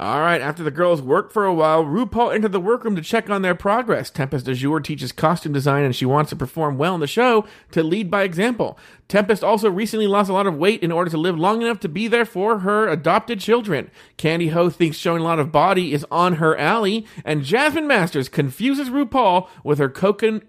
[0.00, 3.28] All right, after the girls work for a while, RuPaul entered the workroom to check
[3.28, 4.10] on their progress.
[4.10, 7.82] Tempest DuJour teaches costume design and she wants to perform well in the show to
[7.82, 8.78] lead by example.
[9.08, 11.88] Tempest also recently lost a lot of weight in order to live long enough to
[11.88, 13.90] be there for her adopted children.
[14.16, 18.28] Kandy Ho thinks showing a lot of body is on her alley, and Jasmine Masters
[18.28, 20.42] confuses RuPaul with her cocoon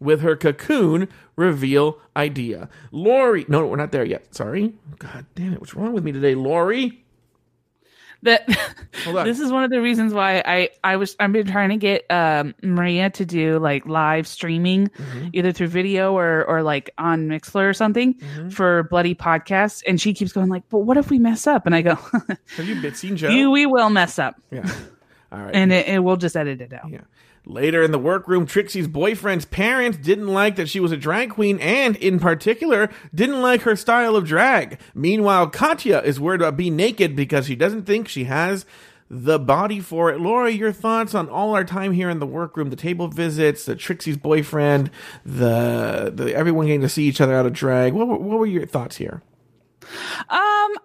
[0.00, 2.68] with her cocoon reveal idea.
[2.90, 4.34] Lauri, no, we're not there yet.
[4.34, 4.74] Sorry.
[4.98, 7.01] God damn it, what's wrong with me today, Lauri?
[8.24, 8.46] That
[9.24, 12.08] this is one of the reasons why I I was I've been trying to get
[12.10, 15.28] um, Maria to do like live streaming, Mm-hmm.
[15.32, 18.48] either through video or or like on Mixer or something Mm-hmm.
[18.50, 21.74] for Bloody Podcasts, and she keeps going like, "But what if we mess up?" And
[21.74, 21.94] I go,
[22.56, 23.30] Have you been seen Joe?
[23.30, 24.70] "You, we will mess up, Yeah.
[25.32, 25.54] All right.
[25.54, 27.00] and it, it we'll just edit it out." yeah.
[27.44, 31.58] Later in the workroom, Trixie's boyfriend's parents didn't like that she was a drag queen
[31.58, 34.78] and, in particular, didn't like her style of drag.
[34.94, 38.64] Meanwhile, Katya is worried about being naked because she doesn't think she has
[39.10, 40.20] the body for it.
[40.20, 43.74] Laura, your thoughts on all our time here in the workroom, the table visits, the
[43.74, 44.90] Trixie's boyfriend,
[45.26, 47.92] the, the everyone getting to see each other out of drag.
[47.92, 49.20] What, what were your thoughts here?
[49.82, 50.28] Um,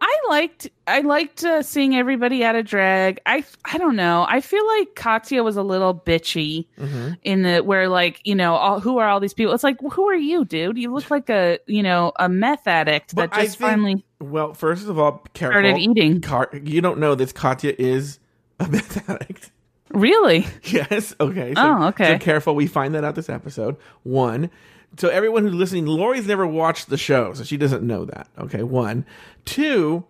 [0.01, 3.19] I liked I liked uh, seeing everybody out of drag.
[3.25, 4.25] I I don't know.
[4.27, 7.13] I feel like Katya was a little bitchy Mm-hmm.
[7.23, 9.53] in the where like you know all, who are all these people?
[9.53, 10.77] It's like who are you, dude?
[10.77, 14.05] You look like a you know a meth addict that But I just think- finally
[14.19, 15.53] Well, first of all, careful.
[15.61, 16.21] started eating.
[16.21, 17.31] Car- you don't know this.
[17.31, 18.19] Katya is
[18.59, 19.51] a meth addict.
[19.91, 20.45] Really?
[20.63, 21.15] Yes.
[21.19, 21.53] Okay.
[21.53, 22.13] So, Oh, okay.
[22.13, 22.55] So careful.
[22.55, 23.77] We find that out this episode.
[24.03, 24.49] One.
[24.97, 28.27] So everyone who's listening, Lauri's never watched the show, so she doesn't know that.
[28.39, 28.63] Okay.
[28.63, 29.05] One.
[29.45, 30.05] Two.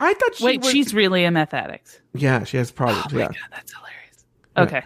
[0.00, 2.00] I thought she Wait, was- she's really a meth addict.
[2.14, 3.06] yeah, she has problems.
[3.10, 3.26] Oh my yeah.
[3.28, 4.24] god, that's hilarious.
[4.56, 4.82] Okay.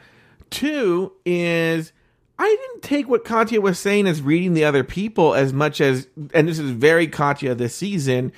[0.50, 1.92] Two is
[2.38, 6.06] I didn't take what Katya was saying as reading the other people as much as,
[6.34, 8.30] and this is very Katya this season,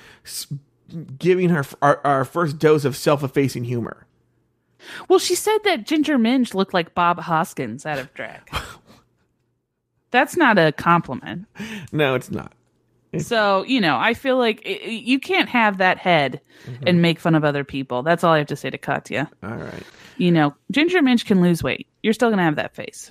[1.18, 4.06] giving her our, our first dose of self-effacing humor.
[5.08, 8.40] Well, she said that Ginger Minge looked like Bob Hoskins out of drag.
[10.10, 11.46] That's not a compliment.
[11.92, 12.52] No, it's not.
[13.18, 16.84] So, you know, I feel like i- i- you can't have that head Mm-hmm.
[16.88, 18.02] and make fun of other people.
[18.02, 19.30] That's all I have to say to Katya.
[19.44, 19.82] All right.
[20.16, 21.86] You know, Ginger Minge can lose weight.
[22.02, 23.10] You're still going to have that face.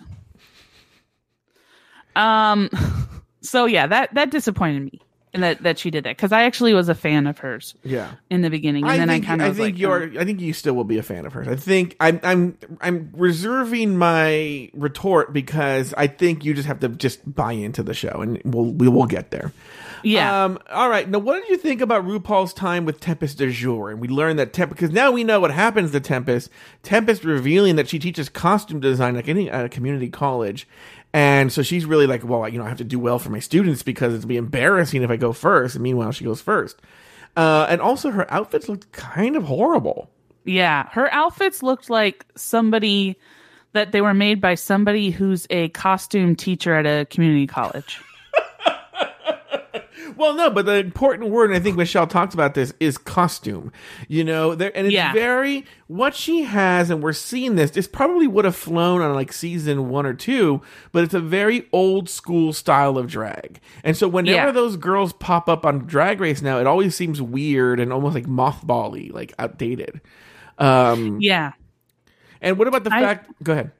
[2.15, 2.69] Um
[3.41, 5.01] so yeah, that that disappointed me.
[5.33, 8.11] And that that she did that cuz I actually was a fan of hers Yeah.
[8.29, 10.03] in the beginning and I then think, I kind of I think like you're.
[10.15, 11.47] "Oh." I think you still will be a fan of hers.
[11.47, 12.19] I think I'm.
[12.23, 12.57] I'm.
[12.81, 17.93] I'm reserving my retort because I think you just have to just buy into the
[17.93, 19.51] show, and we'll we will get there.
[20.03, 20.45] Yeah.
[20.45, 20.59] Um.
[20.71, 21.09] All right.
[21.09, 23.91] Now, what did you think about RuPaul's time with Tempest DuJour?
[23.91, 26.49] And we learned that Tempest because now we know what happens to Tempest.
[26.83, 30.67] Tempest revealing that she teaches costume design like any at a community college.
[31.13, 33.39] And so she's really like, well, you know, I have to do well for my
[33.39, 35.75] students because it'll be embarrassing if I go first.
[35.75, 36.81] And meanwhile, she goes first.
[37.35, 40.09] Uh, and also, her outfits looked kind of horrible.
[40.43, 43.17] Yeah, her outfits looked like somebody
[43.73, 48.01] that they were made by somebody who's a costume teacher at a community college.
[50.17, 53.71] Well, no, but the important word, and I think Michelle talked about this, is costume.
[54.07, 55.13] You know, there, and it's Yeah.
[55.13, 57.71] very what she has, and we're seeing this.
[57.71, 61.67] This probably would have flown on like season one or two, but it's a very
[61.71, 63.59] old school style of drag.
[63.83, 64.51] And so whenever Yeah.
[64.51, 68.25] those girls pop up on Drag Race now, it always seems weird and almost like
[68.25, 70.01] mothbally, like outdated.
[70.57, 71.51] Um, Yeah.
[72.41, 73.31] and what about the I- fact?
[73.43, 73.71] Go ahead.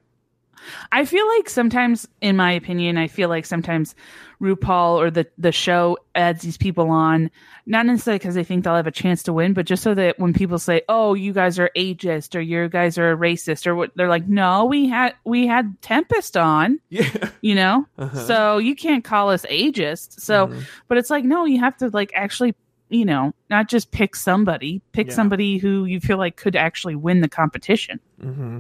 [0.92, 3.96] I feel like sometimes, in my opinion, I feel like sometimes
[4.42, 7.32] RuPaul or the the show adds these people on,
[7.66, 10.20] not necessarily because they think they'll have a chance to win, but just so that
[10.20, 13.92] when people say, "Oh, you guys are ageist" or "You guys are racist," or what,
[13.96, 17.30] they're like, "No, we had we had Tempest on." Yeah.
[17.42, 18.26] you know Uh-huh.
[18.26, 20.60] so you can't call us ageist so Mm-hmm.
[20.88, 22.56] but it's like no you have to like actually
[22.90, 25.14] you know not just pick somebody pick Yeah.
[25.14, 28.60] somebody who you feel like could actually win the competition hmm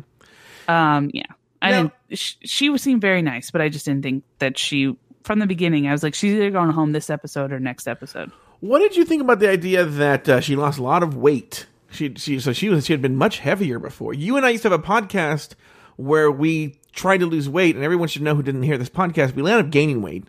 [0.67, 1.23] um yeah
[1.61, 4.95] i didn't she, she was seemed very nice but i just didn't think that she
[5.23, 8.31] from the beginning i was like she's either going home this episode or next episode
[8.59, 11.67] What did you think about the idea that uh, she lost a lot of weight?
[11.91, 14.15] She she so she was she had been much heavier before.
[14.15, 15.53] You and I used to have a podcast
[15.95, 19.35] where we tried to lose weight, and everyone should know who didn't hear this podcast.
[19.35, 20.23] We ended up gaining weight.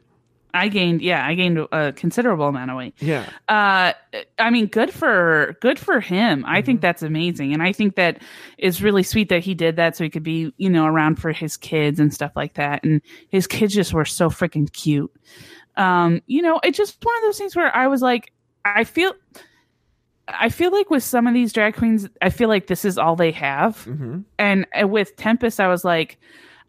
[0.55, 2.95] I gained yeah i gained a considerable amount of weight.
[3.01, 3.93] Yeah, uh
[4.39, 6.45] i mean good for good for him.
[6.45, 6.67] I Mm-hmm.
[6.67, 7.53] think that's amazing.
[7.53, 8.23] And i think that
[8.59, 11.33] is really sweet that he did that so he could be you know around for
[11.33, 12.83] his kids and stuff like that.
[12.85, 15.11] And his kids just were so freaking cute.
[15.77, 18.33] Um you know it's just one of those things where i was like
[18.65, 19.13] i feel
[20.29, 23.17] i feel like with some of these drag queens i feel like this is all
[23.17, 23.77] they have.
[23.85, 24.21] Mm-hmm.
[24.39, 26.19] and uh, with Tempest, I was like,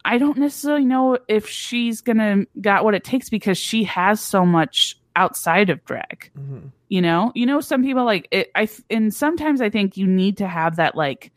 [0.04, 4.44] I don't necessarily know if she's gonna got what it takes because she has so
[4.46, 6.30] much outside of drag.
[6.38, 6.68] Mm-hmm.
[6.88, 8.50] You know, you know, some people like it.
[8.54, 11.32] I and sometimes I think you need to have that like,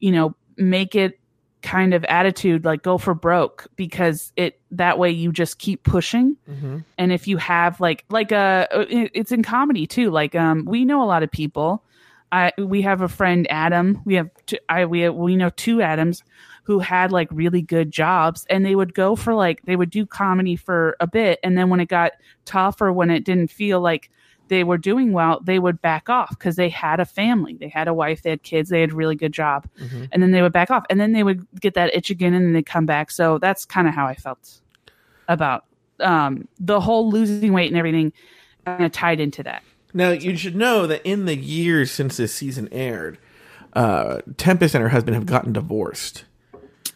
[0.00, 1.18] you know, make it
[1.62, 6.36] kind of attitude like go for broke because it that way you just keep pushing
[6.50, 6.78] Mm-hmm.
[6.98, 10.84] and if you have like like uh it- it's in comedy too like um we
[10.84, 11.82] know a lot of people
[12.30, 15.80] i we have a friend adam we have two, i we have, we know two
[15.80, 16.22] adams
[16.64, 20.04] who had like really good jobs and they would go for like they would do
[20.04, 22.12] comedy for a bit and then when it got
[22.44, 24.10] tough or when it didn't feel like
[24.48, 27.88] they were doing well they would back off because they had a family they had
[27.88, 29.66] a wife they had kids they had a really good job
[30.12, 32.44] and then they would back off and then they would get that itch again and
[32.44, 34.60] then they'd come back so that's kind of how i felt
[35.28, 35.64] about
[36.00, 38.12] um, the whole losing weight and everything
[38.64, 39.62] kind of tied into that.
[39.92, 43.18] Now you should know that in the years since this season aired,
[43.74, 46.24] uh, Tempest and her husband have gotten divorced.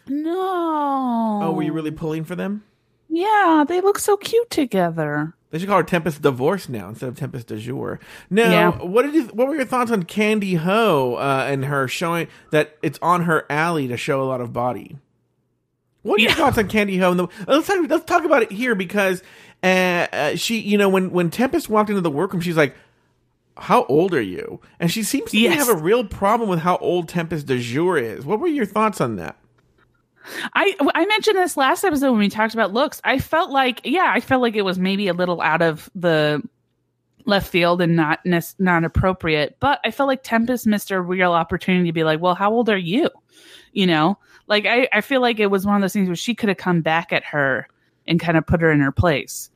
[0.09, 1.39] No.
[1.43, 2.63] Oh, were you really pulling for them?
[3.07, 5.33] Yeah, they look so cute together.
[5.51, 7.97] They should call her Tempest Divorce now instead of Tempest DuJour.
[8.29, 8.69] Now, Yeah.
[8.83, 9.23] what did you?
[9.33, 13.45] What were your thoughts on Kandy Ho uh, and her showing that it's on her
[13.49, 14.97] alley to show a lot of body?
[16.03, 16.35] What are your Yeah.
[16.35, 17.09] thoughts on Kandy Ho?
[17.11, 19.23] And the, let's talk, let's talk about it here because
[19.63, 19.65] uh,
[20.13, 22.75] uh, she, you know, when when Tempest walked into the workroom, she's like,
[23.57, 25.57] "How old are you?" And she seems to Yes.
[25.67, 28.23] have a real problem with how old Tempest DuJour is.
[28.23, 29.35] What were your thoughts on that?
[30.53, 33.01] I I mentioned this last episode when we talked about looks.
[33.03, 36.41] I felt like yeah, I felt like it was maybe a little out of the
[37.25, 38.19] left field and not
[38.59, 39.57] not appropriate.
[39.59, 42.69] But I felt like Tempest missed a real opportunity to be like, well, how old
[42.69, 43.09] are you?
[43.71, 46.35] You know, like I, I feel like it was one of those things where she
[46.35, 47.67] could have come back at her
[48.07, 49.49] and kind of put her in her place.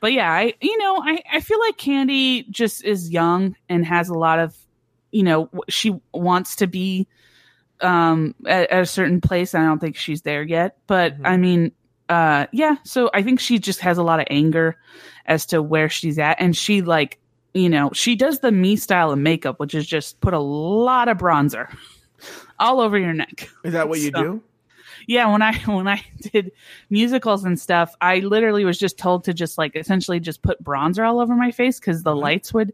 [0.00, 4.08] But yeah, I you know, I, I feel like Kandy just is young and has
[4.08, 4.56] a lot of
[5.10, 7.06] you know, she wants to be
[7.80, 9.54] um at, at a certain place.
[9.54, 10.78] I don't think she's there yet.
[10.86, 11.72] But I mean,
[12.08, 14.76] uh yeah, so I think she just has a lot of anger
[15.26, 17.18] as to where she's at and she like
[17.54, 21.08] you know, she does the me style of makeup, which is just put a lot
[21.08, 21.74] of bronzer
[22.58, 23.48] all over your neck.
[23.64, 24.42] Is that what you do?
[25.06, 26.52] Yeah, when I when I did
[26.90, 31.08] musicals and stuff, I literally was just told to just like essentially just put bronzer
[31.08, 32.72] all over my face because the lights would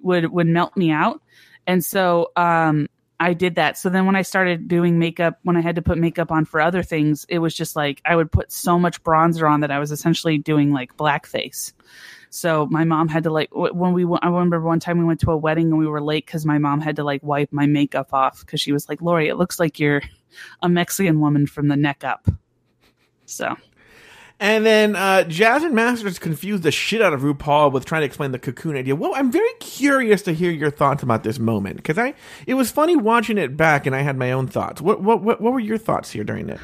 [0.00, 1.22] would would melt me out.
[1.66, 3.78] And so um I did that.
[3.78, 6.60] So then when I started doing makeup, when I had to put makeup on for
[6.60, 9.78] other things, it was just like I would put so much bronzer on that I
[9.78, 11.72] was essentially doing like blackface.
[12.28, 15.30] So my mom had to like when we I remember one time we went to
[15.30, 18.12] a wedding and we were late because my mom had to like wipe my makeup
[18.12, 20.02] off because she was like, "Lauri, it looks like you're
[20.62, 22.28] a Mexican woman from the neck up."
[23.24, 23.56] So
[24.38, 28.32] And then uh, Jasmine Masters confused the shit out of RuPaul with trying to explain
[28.32, 28.94] the cocoon idea.
[28.94, 32.12] Well, I'm very curious to hear your thoughts about this moment because I
[32.46, 34.82] it was funny watching it back, and I had my own thoughts.
[34.82, 36.60] What what what, what were your thoughts here during it?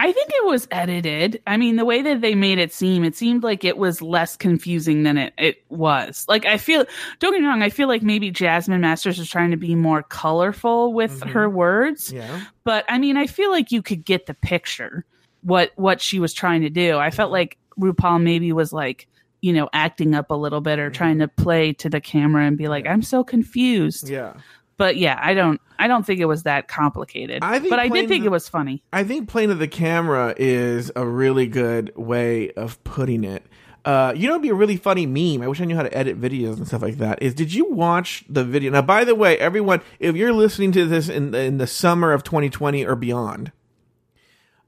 [0.00, 1.42] I think it was edited.
[1.44, 4.36] I mean, the way that they made it seem, it seemed like it was less
[4.36, 6.24] confusing than it, it was.
[6.28, 6.84] Like, I feel,
[7.18, 10.04] don't get me wrong, I feel like maybe Jasmine Masters was trying to be more
[10.04, 12.12] colorful with her words.
[12.12, 15.04] Yeah, But I mean, I feel like you could get the picture
[15.42, 16.98] what what she was trying to do.
[16.98, 19.06] I felt like RuPaul maybe was like,
[19.40, 22.56] you know, acting up a little bit or trying to play to the camera and
[22.58, 24.08] be like, I'm so confused.
[24.08, 24.34] yeah.
[24.76, 27.42] But yeah, I don't I don't think it was that complicated.
[27.42, 28.82] I think but I did think the- it was funny.
[28.92, 33.44] I think playing to the camera is a really good way of putting it.
[33.84, 35.42] Uh, you know, it'd be a really funny meme.
[35.42, 37.22] I wish I knew how to edit videos and stuff like that.
[37.22, 38.70] Is did you watch the video?
[38.70, 42.22] Now, by the way, everyone, if you're listening to this in in the summer of
[42.22, 43.50] 2020 or beyond,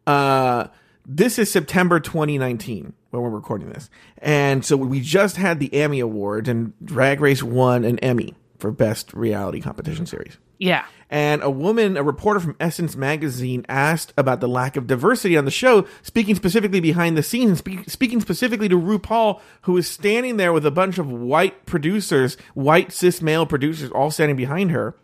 [0.06, 0.68] uh,
[1.06, 6.00] this is September 2019 when we're recording this, and so we just had the Emmy
[6.00, 10.36] Awards, and Drag Race won an Emmy for Best Reality Competition Series.
[10.60, 10.84] Yeah.
[11.08, 15.46] And a woman, a reporter from Essence magazine, asked about the lack of diversity on
[15.46, 20.36] the show, speaking specifically behind the scenes, speak, speaking specifically to RuPaul, who was standing
[20.36, 24.94] there with a bunch of white producers, white cis male producers, all standing behind her.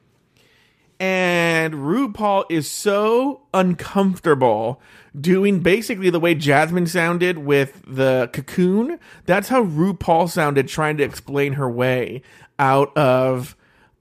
[0.99, 4.81] And RuPaul is so uncomfortable
[5.19, 8.99] doing basically the way Jasmine sounded with the cocoon.
[9.27, 12.23] That's how RuPaul sounded trying to explain her way
[12.59, 13.57] out of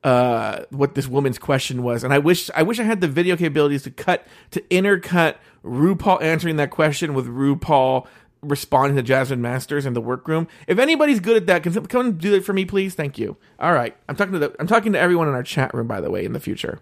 [0.05, 2.03] uh, what this woman's question was.
[2.03, 6.21] And I wish I wish I had the video capabilities to cut to intercut RuPaul
[6.21, 8.07] answering that question with RuPaul
[8.47, 10.47] responding to Jasmine Masters in the workroom.
[10.67, 12.95] If anybody's good at that, can come and do it for me, please?
[12.95, 13.37] Thank you.
[13.59, 16.01] All right, I'm talking to the I'm talking to everyone in our chat room, by
[16.01, 16.79] the way, in the future.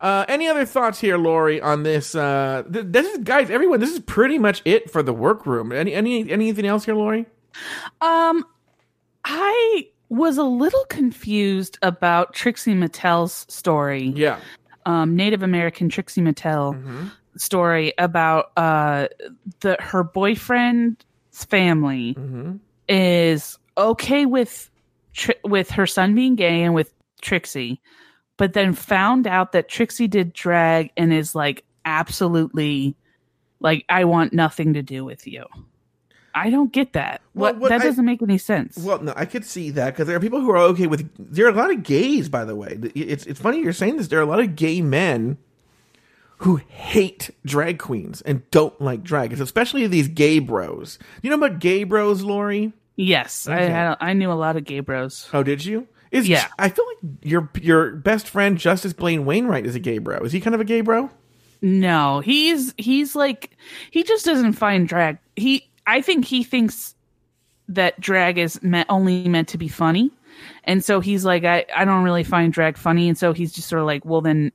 [0.00, 2.14] Uh, any other thoughts here, Lauri, on this?
[2.16, 3.78] Uh, th- this is, guys, everyone.
[3.78, 5.70] This is pretty much it for the workroom.
[5.70, 7.26] Any any anything else here, Lauri?
[8.00, 8.44] Um,
[9.24, 14.12] I was a little confused about Trixie Mattel's story.
[14.16, 14.40] Yeah,
[14.86, 19.08] Um, Native American Trixie Mattel story about uh
[19.60, 22.16] the her boyfriend's family
[22.88, 24.68] is okay with
[25.14, 27.80] Tri- with her son being gay and with Trixie,
[28.38, 32.94] but then found out that Trixie did drag and is like absolutely
[33.60, 35.44] like I want nothing to do with you.
[36.34, 37.20] I don't get that.
[37.34, 38.78] Well, what that I- doesn't make any sense.
[38.78, 41.06] Well, no, I could see that because there are people who are okay with.
[41.18, 42.78] There are a lot of gays, by the way.
[42.94, 44.08] It's it's funny you're saying this.
[44.08, 45.36] There are a lot of gay men
[46.42, 50.98] who hate drag queens and don't like drag, especially these gay bros.
[51.22, 52.72] You know about gay bros, Lauri?
[52.96, 53.70] yes, I Okay.
[53.70, 55.28] had I knew a lot of gay bros.
[55.32, 55.86] Oh, did you?
[56.10, 56.46] Is Yeah.
[56.58, 60.18] I feel like your your best friend Justice Blaine Wainwright is a gay bro.
[60.20, 61.10] Is he kind of a gay bro?
[61.62, 63.56] No, he's he's like
[63.90, 65.18] he just doesn't find drag.
[65.36, 66.94] He I think he thinks
[67.68, 70.10] that drag is meant only meant to be funny.
[70.64, 73.68] And so he's like I I don't really find drag funny and so he's just
[73.68, 74.52] sort of like, well then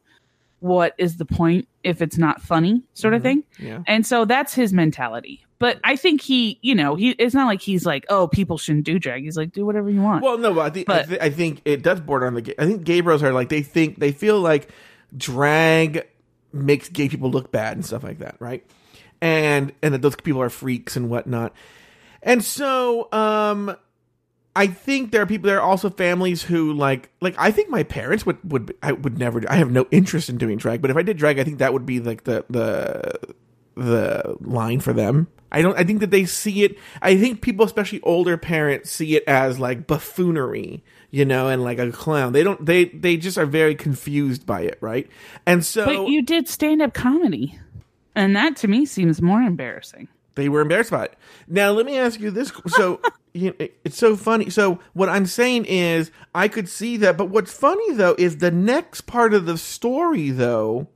[0.59, 3.43] what is the point if it's not funny sort of thing?
[3.59, 3.83] Yeah.
[3.87, 5.45] And so that's his mentality.
[5.59, 8.85] But I think he, you know, he it's not like he's like, "Oh, people shouldn't
[8.85, 11.21] do drag." He's like, "Do whatever you want." Well, no, but I think I, th-
[11.21, 12.43] I think it does border on the.
[12.43, 12.53] Gay.
[12.59, 14.69] I think gay bros are like they think they feel like
[15.15, 16.07] drag
[16.53, 18.63] makes gay people look bad and stuff like that, right?
[19.19, 21.53] And and that those people are freaks and whatnot.
[22.21, 23.75] And so, um,
[24.57, 25.47] I think there are people.
[25.47, 29.19] There are also families who like like I think my parents would would I would
[29.19, 29.43] never.
[29.49, 31.73] I have no interest in doing drag, but if I did drag, I think that
[31.73, 33.35] would be like the the
[33.75, 35.27] the line for them.
[35.51, 35.77] I don't.
[35.77, 36.77] I think that they see it.
[37.03, 41.77] I think people, especially older parents, see it as like buffoonery, you know, and like
[41.77, 42.33] a clown.
[42.33, 42.65] They don't.
[42.65, 45.07] They they just are very confused by it, right?
[45.45, 47.59] And so But you did stand up comedy.
[48.15, 50.07] And that to me seems more embarrassing.
[50.37, 51.13] They were embarrassed by it.
[51.47, 52.51] Now, let me ask you this.
[52.67, 53.01] So
[53.33, 54.49] you know, it's so funny.
[54.49, 57.17] So what I'm saying is, I could see that.
[57.17, 60.87] But what's funny though is the next part of the story, though.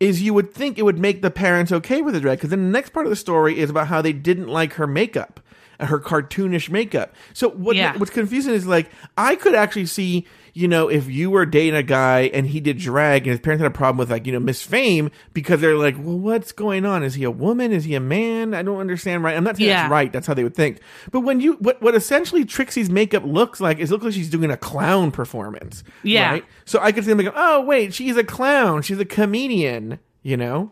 [0.00, 2.64] Is you would think it would make the parents okay with the drag because then
[2.64, 5.38] the next part of the story is about how they didn't like her makeup,
[5.78, 7.14] her cartoonish makeup.
[7.34, 7.96] So what Yeah.
[7.96, 11.82] what's confusing is like I could actually see you know if you were dating a
[11.82, 14.40] guy and he did drag and his parents had a problem with like you know
[14.40, 17.94] Miss Fame because they're like well what's going on is he a woman is he
[17.94, 19.82] a man I don't understand right I'm not saying Yeah.
[19.82, 20.80] that's right that's how they would think
[21.10, 24.30] but when you what what essentially Trixie's makeup looks like is it looks like she's
[24.30, 26.30] doing a clown performance Yeah.
[26.30, 29.98] right so I could see them like oh wait she's a clown she's a comedian
[30.22, 30.70] you know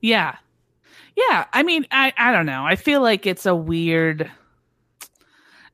[0.00, 0.36] Yeah.
[1.16, 1.46] Yeah.
[1.52, 2.64] I mean, I, I don't know.
[2.64, 4.30] I feel like it's a weird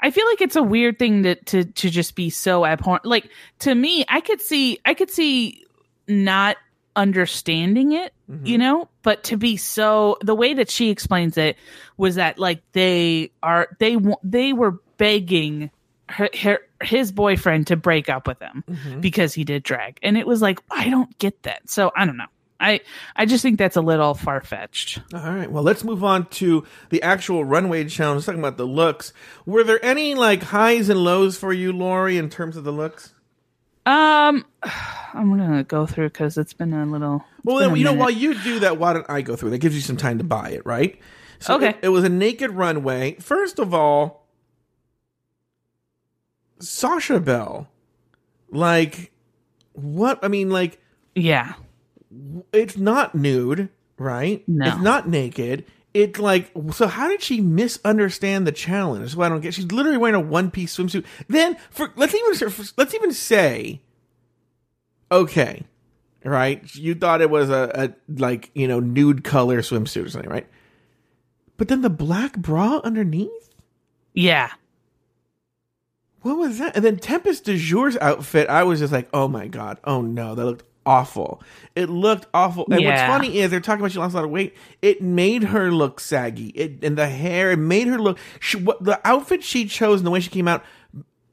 [0.04, 3.06] I feel like it's a weird thing to to to just be so abhorrent.
[3.06, 3.30] Like
[3.60, 5.64] to me, I could see I could see
[6.06, 6.58] not
[6.94, 8.44] understanding it, mm-hmm.
[8.44, 11.56] you know, but to be so the way that she explains it
[11.96, 15.70] was that like they are they they were begging
[16.10, 19.00] her, her his boyfriend to break up with him mm-hmm.
[19.00, 19.98] because he did drag.
[20.02, 21.70] And it was like I don't get that.
[21.70, 22.26] So I don't know.
[22.60, 22.80] I
[23.16, 25.00] I just think that's a little far fetched.
[25.12, 25.50] All right.
[25.50, 28.18] Well, let's move on to the actual runway challenge.
[28.18, 29.12] Let's talk about the looks.
[29.44, 33.12] Were there any like highs and lows for you, Lauri, in terms of the looks?
[33.86, 34.44] Um,
[35.14, 37.24] I'm gonna go through because it's been a little.
[37.42, 38.00] Well, then, a you know, minute.
[38.00, 39.50] while you do that, why don't I go through?
[39.50, 40.98] That gives you some time to buy it, right?
[41.40, 41.70] So Okay.
[41.70, 43.16] It, it was a naked runway.
[43.16, 44.26] First of all,
[46.60, 47.68] Sasha Belle,
[48.50, 49.12] like,
[49.72, 50.20] what?
[50.22, 50.80] I mean, like,
[51.14, 51.54] yeah,
[52.52, 54.42] it's not nude, right?
[54.48, 54.66] No.
[54.66, 55.64] It's not naked.
[55.92, 56.88] It's like so.
[56.88, 59.02] How did she misunderstand the challenge?
[59.02, 59.54] That's what I don't get.
[59.54, 61.04] She's literally wearing a one piece swimsuit.
[61.28, 63.80] Then for let's even let's even say,
[65.12, 65.62] okay,
[66.24, 66.62] right?
[66.74, 70.48] You thought it was a, a like you know nude color swimsuit or something, right?
[71.56, 73.50] But then the black bra underneath.
[74.14, 74.50] yeah,
[76.22, 76.74] What was that?
[76.74, 80.44] And then Tempest DuJour's outfit, I was just like, oh my god, oh no, that
[80.44, 81.42] looked awful.
[81.74, 82.66] It looked awful.
[82.70, 84.54] And what's funny is they're talking about she lost a lot of weight.
[84.82, 86.48] It made her look saggy.
[86.48, 88.18] It and the hair, it made her look.
[88.40, 90.64] She, what the outfit she chose and the way she came out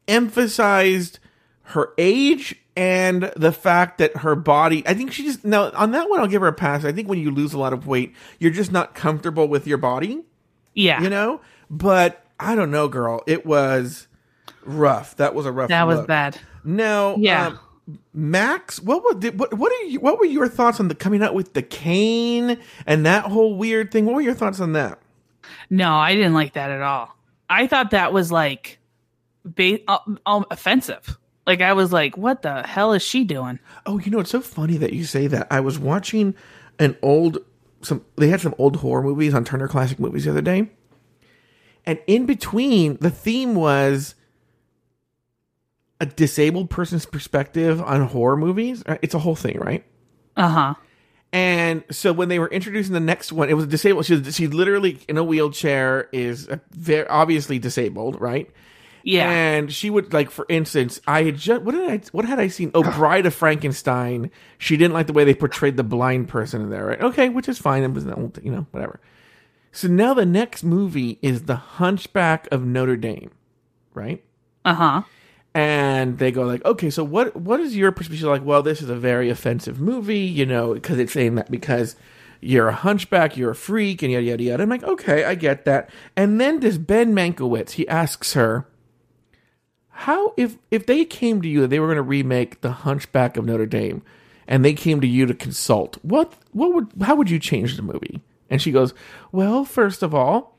[0.08, 1.20] emphasized
[1.64, 4.84] her age and the fact that her body.
[4.88, 6.20] I think she just now on that one.
[6.20, 6.86] I'll give her a pass.
[6.86, 9.78] I think when you lose a lot of weight, you're just not comfortable with your
[9.78, 10.24] body
[10.74, 11.02] yeah.
[11.02, 14.08] you know but i don't know girl it was
[14.64, 16.38] rough that was a rough that was bad.
[16.64, 17.48] no Yeah.
[17.48, 17.60] um,
[18.14, 21.34] max what were what what are you what were your thoughts on the coming out
[21.34, 25.00] with the cane and that whole weird thing what were your thoughts on that
[25.70, 27.16] No, I didn't like that at all.
[27.50, 28.80] I thought that was like,
[29.44, 31.18] ba- uh, um, offensive.
[31.48, 33.60] Like I was like, what the hell is she doing?
[33.86, 36.36] oh you know it's so funny that you say that i was watching
[36.78, 37.40] an old
[37.82, 40.70] some they had some old horror movies on turner classic movies the other day
[41.86, 44.14] and in between the theme was
[46.02, 49.86] a disabled person's perspective on horror movies Uh, it's a whole thing right
[50.36, 50.74] Uh huh.
[51.34, 54.06] And so when they were introducing the next one, it was disabled.
[54.06, 58.52] She was, she literally in a wheelchair is very obviously disabled, right?
[59.04, 59.32] Yeah.
[59.32, 62.50] And she would like, for instance, I had just what did I what had I
[62.50, 62.70] seen?
[62.74, 64.30] Oh, Bride of Frankenstein.
[64.58, 67.02] She didn't like the way they portrayed the blind person in there, right?
[67.02, 67.84] Okay, which is fine.
[67.84, 69.00] It was an old, you know, whatever.
[69.72, 73.32] So now the next movie is The Hunchback of Notre Dame,
[73.94, 74.22] right?
[74.66, 75.02] Uh huh.
[75.54, 78.28] And they go like, okay, so what what is your perspective?
[78.28, 81.96] Like, well, this is a very offensive movie, you know, because it's saying that because
[82.40, 84.64] you're a hunchback, you're a freak, and yada yada yada.
[84.64, 85.90] I'm like, okay, I get that.
[86.16, 88.68] And then this Ben Mankiewicz, he asks her,
[89.90, 93.46] how if if they came to you, they were going to remake The Hunchback of
[93.46, 94.04] Notre Dame,
[94.48, 97.84] and they came to you to consult, what what would how would you change the
[97.84, 98.22] movie?
[98.50, 98.94] And she goes,
[99.32, 100.58] well, first of all.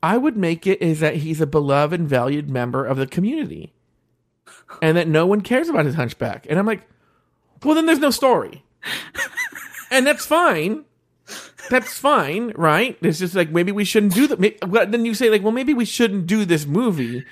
[0.00, 3.72] I would make it is that he's a beloved and valued member of the community
[4.82, 6.46] and that no one cares about his hunchback.
[6.48, 6.86] And I'm like,
[7.64, 8.64] well, then there's no story.
[9.90, 10.84] and that's fine.
[11.70, 12.96] That's fine, right?
[13.02, 14.60] It's just like maybe we shouldn't do that.
[14.70, 17.24] But then you say like, well, maybe we shouldn't do this movie.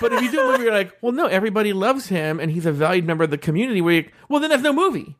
[0.00, 2.66] But if you do a movie, you're like, well, no, everybody loves him and he's
[2.66, 3.80] a valued member of the community.
[3.80, 5.14] Where you, well, then there's no movie.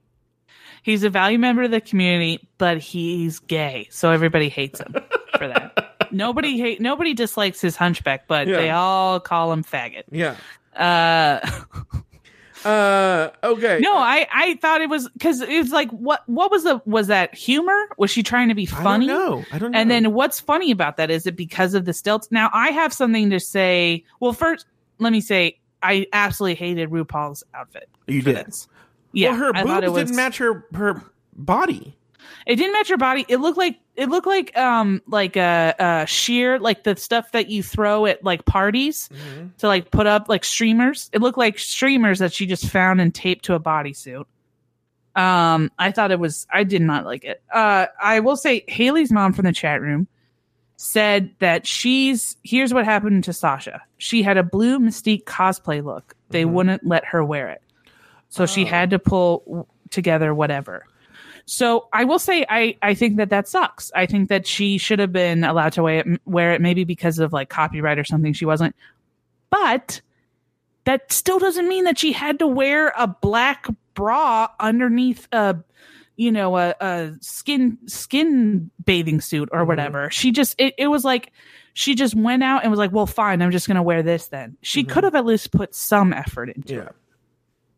[0.82, 4.94] He's a value member of the community, but he's gay, so everybody hates him
[5.38, 6.08] for that.
[6.12, 6.80] Nobody hate.
[6.80, 8.56] Nobody dislikes his hunchback, but Yeah.
[8.56, 10.02] they all call him faggot.
[10.10, 10.36] Yeah.
[10.76, 11.40] Uh,
[12.64, 13.78] Uh, okay.
[13.80, 17.08] No, I I thought it was because it was like what what was the was
[17.08, 17.78] that humor?
[17.98, 19.06] Was she trying to be funny?
[19.06, 19.44] don't.
[19.52, 19.78] I don't know.
[19.78, 22.28] And then what's funny about that is it because of the stilts?
[22.30, 24.02] Now I have something to say.
[24.18, 24.64] Well, first
[24.98, 27.88] let me say I absolutely hated RuPaul's outfit.
[28.06, 28.46] you did.
[28.46, 28.66] this.
[29.12, 30.04] Yeah, well, her I boobs was.
[30.04, 31.02] didn't match her her
[31.36, 31.94] body.
[32.46, 33.26] It didn't match her body.
[33.28, 37.48] It looked like it looked like um like a, a sheer like the stuff that
[37.48, 39.48] you throw at like parties Mm-hmm.
[39.58, 41.10] to like put up like streamers.
[41.12, 44.24] It looked like streamers that she just found and taped to a bodysuit.
[45.16, 46.46] Um, I thought it was.
[46.52, 47.40] I did not like it.
[47.52, 50.08] Uh, I will say Haley's mom from the chat room
[50.76, 53.80] said that she's here's what happened to Sasha.
[53.98, 56.16] She had a blue Mystique cosplay look.
[56.30, 57.62] They wouldn't let her wear it,
[58.28, 60.84] so she had to pull together whatever.
[61.46, 63.92] So I will say I I think that that sucks.
[63.94, 67.18] I think that she should have been allowed to wear it, wear it maybe because
[67.18, 68.32] of like copyright or something.
[68.32, 68.74] She wasn't,
[69.50, 70.00] but
[70.84, 75.56] that still doesn't mean that she had to wear a black bra underneath a
[76.16, 79.68] you know a, a skin skin bathing suit or mm-hmm.
[79.68, 80.10] whatever.
[80.10, 81.32] She just it, it was like
[81.74, 84.56] she just went out and was like, well, fine, I'm just gonna wear this then.
[84.62, 84.92] She mm-hmm.
[84.92, 86.82] could have at least put some effort into Yeah.
[86.82, 86.94] it.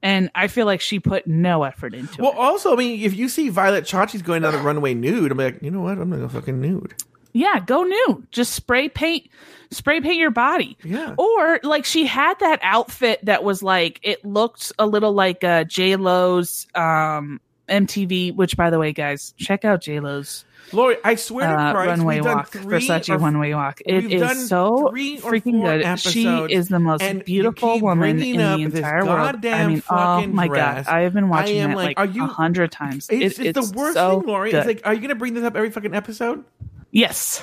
[0.03, 2.37] And I feel like she put no effort into Well, it.
[2.37, 5.39] Well, also, I mean, if you see Violet Chachki's going down the runway nude, I'm
[5.39, 5.99] like, you know what?
[5.99, 6.95] I'm gonna go fucking nude.
[7.33, 8.27] Yeah, go nude.
[8.31, 9.29] Just spray paint,
[9.71, 10.79] spray paint your body.
[10.85, 11.15] Yeah.
[11.19, 15.65] Or like she had that outfit that was like it looked a little like uh,
[15.65, 18.35] J Lo's um, MTV.
[18.35, 21.89] Which, by the way, guys, check out J Lo's Lauri, I swear to uh, Christ,
[21.91, 23.81] runway walk, three Versace runway walk.
[23.87, 25.99] It is so freaking good.
[26.01, 29.47] She is the most beautiful woman in the entire world.
[29.47, 30.87] I mean, oh my dress.
[30.87, 33.09] god, I have been watching it like, like, a hundred times.
[33.11, 34.51] It's, It- it's, the worst so thing, Lauri.
[34.51, 34.59] good.
[34.59, 36.45] It's like, are you gonna bring this up every fucking episode?
[36.91, 37.43] yes.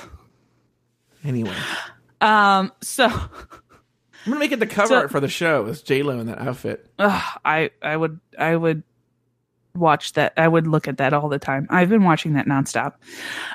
[1.24, 1.54] Anyway,
[2.20, 2.72] Um.
[2.82, 3.06] So.
[3.06, 5.66] I'm gonna make it the cover So- art for the show.
[5.66, 6.86] It's J Lo in that outfit.
[6.98, 8.82] I I would I would
[9.76, 10.32] watch that.
[10.36, 11.66] I would look at that all the time.
[11.70, 12.94] I've been watching that nonstop.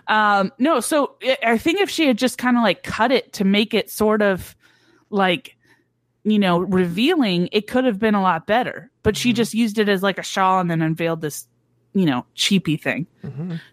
[0.08, 3.34] Um, no, so I- I think if she had just kind of like cut it
[3.34, 4.56] to make it sort of
[5.10, 5.56] like
[6.24, 8.92] you know revealing, it could have been a lot better.
[9.04, 11.48] But she just used it as like a shawl and then unveiled this
[11.94, 13.08] you know cheapy thing.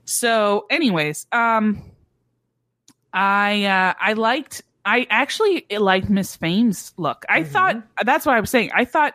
[0.05, 1.83] So, anyways, um,
[3.13, 7.25] I uh, I liked I actually liked Miss Fame's look.
[7.29, 8.71] I thought that's what I was saying.
[8.75, 9.15] I thought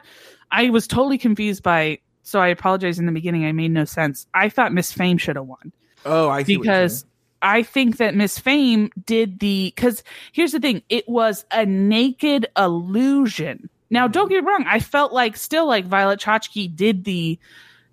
[0.51, 1.99] I was totally confused by.
[2.23, 3.45] So I apologize in the beginning.
[3.45, 4.27] I made no sense.
[4.33, 5.71] I thought Miss Fame should have won
[6.05, 6.57] Oh, I see.
[6.57, 7.05] what you're because.
[7.43, 12.47] I think that Miss Fame did the because here's the thing, it was a naked
[12.55, 13.67] illusion.
[13.89, 17.39] Now, don't get me wrong, I felt like still like Violet Chachki did the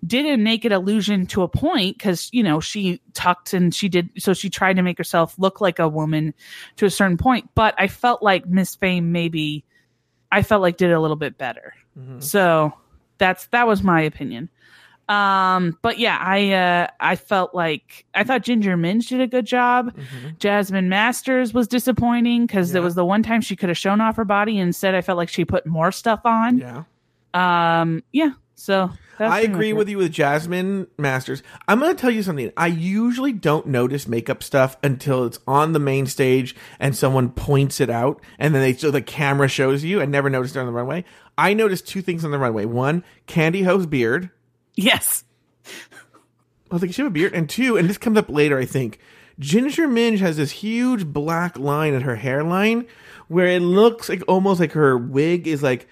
[0.05, 4.09] did a naked illusion to a point because you know she tucked and she did
[4.17, 6.33] so she tried to make herself look like a woman
[6.77, 7.49] to a certain point.
[7.55, 9.65] But I felt like Miss Fame maybe
[10.31, 11.73] I felt like did a little bit better.
[11.97, 12.19] Mm-hmm.
[12.19, 12.73] So
[13.19, 14.49] that's that was my opinion.
[15.07, 19.45] Um, but yeah, I uh I felt like I thought Ginger Minge did a good
[19.45, 19.95] job.
[20.37, 22.81] Jasmine Masters was disappointing because Yeah.
[22.81, 24.57] it was the one time she could have shown off her body.
[24.59, 26.59] Instead, I felt like she put more stuff on.
[26.59, 26.83] Yeah.
[27.33, 28.31] Um, yeah.
[28.59, 31.43] So that's I agree with you with Jasmine Masters.
[31.65, 32.51] I'm going to tell you something.
[32.57, 37.79] I usually don't notice makeup stuff until it's on the main stage and someone points
[37.79, 40.01] it out, and then they so the camera shows you.
[40.01, 41.05] I never noticed it on the runway.
[41.37, 42.65] I noticed two things on the runway.
[42.65, 44.29] One, Kandy Ho's beard.
[44.75, 45.23] Yes.
[46.69, 48.59] I was like, she have a beard, and two, and this comes up later.
[48.59, 48.99] I think
[49.39, 52.87] Ginger Minge has this huge black line at her hairline
[53.29, 55.87] where it looks like almost like her wig is like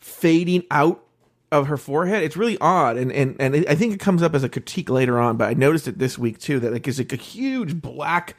[0.00, 1.04] fading out
[1.50, 2.22] of her forehead.
[2.22, 5.18] It's really odd, and and and I think it comes up as a critique later
[5.18, 5.36] on.
[5.36, 8.36] But I noticed it this week too that like it's like a huge black,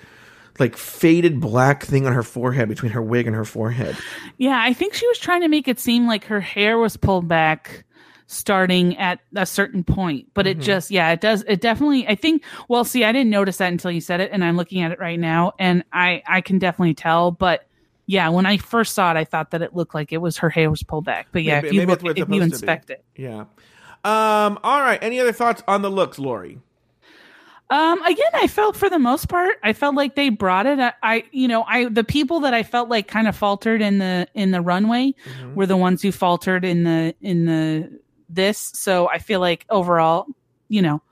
[0.59, 4.03] like faded black thing on her forehead between her wig and her forehead.
[4.37, 7.27] Yeah, I think she was trying to make it seem like her hair was pulled
[7.27, 7.83] back
[8.27, 10.59] starting at a certain point, but Mm-hmm.
[10.59, 13.71] it just yeah, it does it definitely I think well, see, I didn't notice that
[13.71, 16.59] until you said it and I'm looking at it right now and I I can
[16.59, 17.65] definitely tell, but
[18.11, 20.49] yeah, when I first saw it, I thought that it looked like it was her
[20.49, 21.27] hair was pulled back.
[21.31, 23.41] But yeah, Maybe- if you look, if you inspect it, Yeah.
[24.03, 24.57] Um.
[24.63, 24.97] All right.
[25.01, 26.59] Any other thoughts on the looks, Lauri?
[27.69, 30.79] Um, again, I felt for the most part, I felt like they brought it.
[30.79, 33.99] I, I, you know, I the people that I felt like kind of faltered in
[33.99, 35.53] the in the runway Mm-hmm.
[35.53, 38.57] were the ones who faltered in the in the this.
[38.73, 40.25] So I feel like overall,
[40.67, 41.03] you know,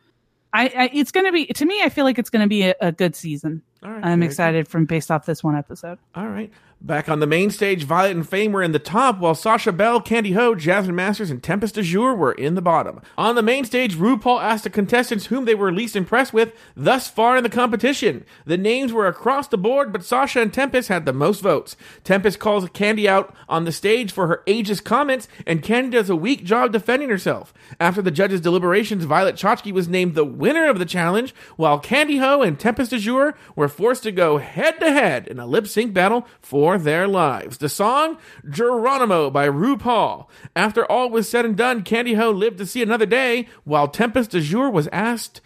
[0.51, 1.83] I, I it's gonna be to me.
[1.83, 3.61] I feel like it's gonna be a, a good season.
[3.83, 4.03] All right.
[4.03, 5.99] I'm excited from based off this one episode.
[6.15, 6.51] All right.
[6.79, 9.99] Back on the main stage, Violet and Fame were in the top, while Sasha Belle,
[9.99, 13.01] Kandy Ho, Jasmine Masters, and Tempest DuJour were in the bottom.
[13.17, 17.09] On the main stage, RuPaul asked the contestants whom they were least impressed with thus
[17.09, 18.23] far in the competition.
[18.45, 21.75] The names were across the board, but Sasha and Tempest had the most votes.
[22.03, 26.15] Tempest calls Kandy out on the stage for her ageist comments, and Kandy does a
[26.15, 27.55] weak job defending herself.
[27.79, 32.19] After the judges' deliberations, Violet Chachki was named the winner of the challenge, while Kandy
[32.19, 35.91] Ho and Tempest DuJour were forced to go head to head in a lip sync
[35.91, 37.59] battle for their lives.
[37.59, 38.17] The song,
[38.49, 40.27] Geronimo by RuPaul.
[40.55, 44.31] After all was said and done, Kandy Ho lived to see another day, while Tempest
[44.31, 45.39] DuJour was asked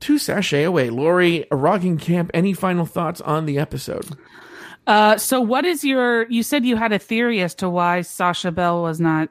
[0.00, 0.90] to sashay away.
[0.90, 1.44] Lauri
[1.98, 4.16] Camp, any final thoughts on the episode?
[4.86, 6.28] Uh, so what is your?
[6.30, 9.28] You said you had a theory as to why Sasha Belle was not.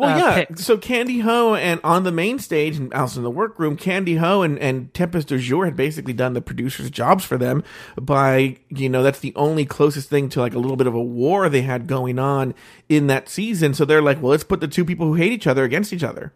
[0.00, 0.44] Well, uh, yeah.
[0.54, 4.40] So Kandy Ho and on the main stage and also in the workroom, Kandy Ho
[4.40, 7.62] and, and Tempest DuJour had basically done the producers' jobs for them
[8.00, 11.02] by, you know, that's the only closest thing to like a little bit of a
[11.02, 12.54] war they had going on
[12.88, 13.74] in that season.
[13.74, 16.04] So they're like, well, let's put the two people who hate each other against each
[16.04, 16.32] other.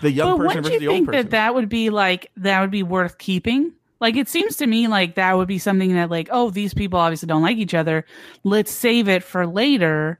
[0.00, 2.60] The young But person versus you the old think that that would be like that
[2.60, 3.72] would be worth keeping?
[4.00, 6.98] Like it seems to me like that would be something that like oh these people
[6.98, 8.04] obviously don't like each other.
[8.42, 10.18] Let's save it for later.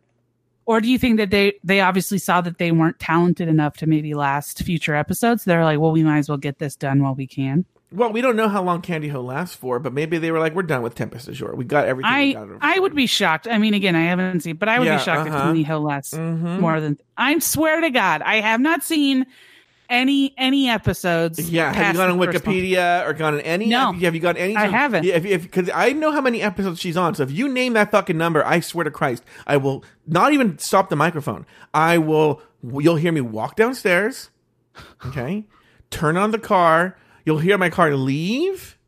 [0.66, 3.86] Or do you think that they they obviously saw that they weren't talented enough to
[3.86, 5.44] maybe last future episodes?
[5.44, 7.64] They're like, well, we might as well get this done while we can.
[7.92, 10.54] well, we don't know how long Kandy Ho lasts for, but maybe they were like,
[10.54, 11.56] we're done with Tempest Jour.
[11.56, 12.12] We got everything.
[12.12, 13.48] we I got out of- I would be shocked.
[13.48, 15.38] I mean, again, I haven't seen, but I would Yeah, be shocked uh-huh.
[15.38, 16.60] if Kandy Ho lasts Mhm.
[16.60, 16.98] more than.
[17.16, 19.26] I swear to God, I have not seen
[19.90, 21.50] any any episodes.
[21.50, 22.54] Yeah, have you gone on the first one.
[22.54, 23.66] Wikipedia or gone on any?
[23.66, 23.92] No.
[23.92, 24.56] have you got any?
[24.56, 25.04] I haven't.
[25.04, 27.14] Yeah, if because I know how many episodes she's on.
[27.14, 30.58] So if you name that fucking number, I swear to Christ, I will not even
[30.58, 31.44] stop the microphone.
[31.74, 32.40] I will.
[32.62, 34.30] You'll hear me walk downstairs.
[35.04, 35.46] Okay,
[35.90, 36.96] turn on the car.
[37.24, 38.78] You'll hear my car leave.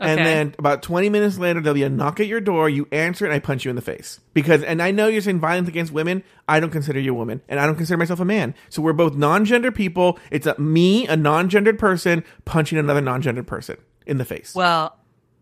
[0.00, 2.68] And then about 20 minutes later, there'll be a knock at your door.
[2.68, 4.20] You answer and I punch you in the face.
[4.32, 6.22] Because, and I know you're saying violence against women.
[6.48, 8.54] I don't consider you a woman, and I don't consider myself a man.
[8.70, 10.18] So we're both non gender people.
[10.30, 13.76] It's a, me, a non gendered person, punching another non gendered person
[14.06, 14.54] in the face.
[14.54, 14.96] Well,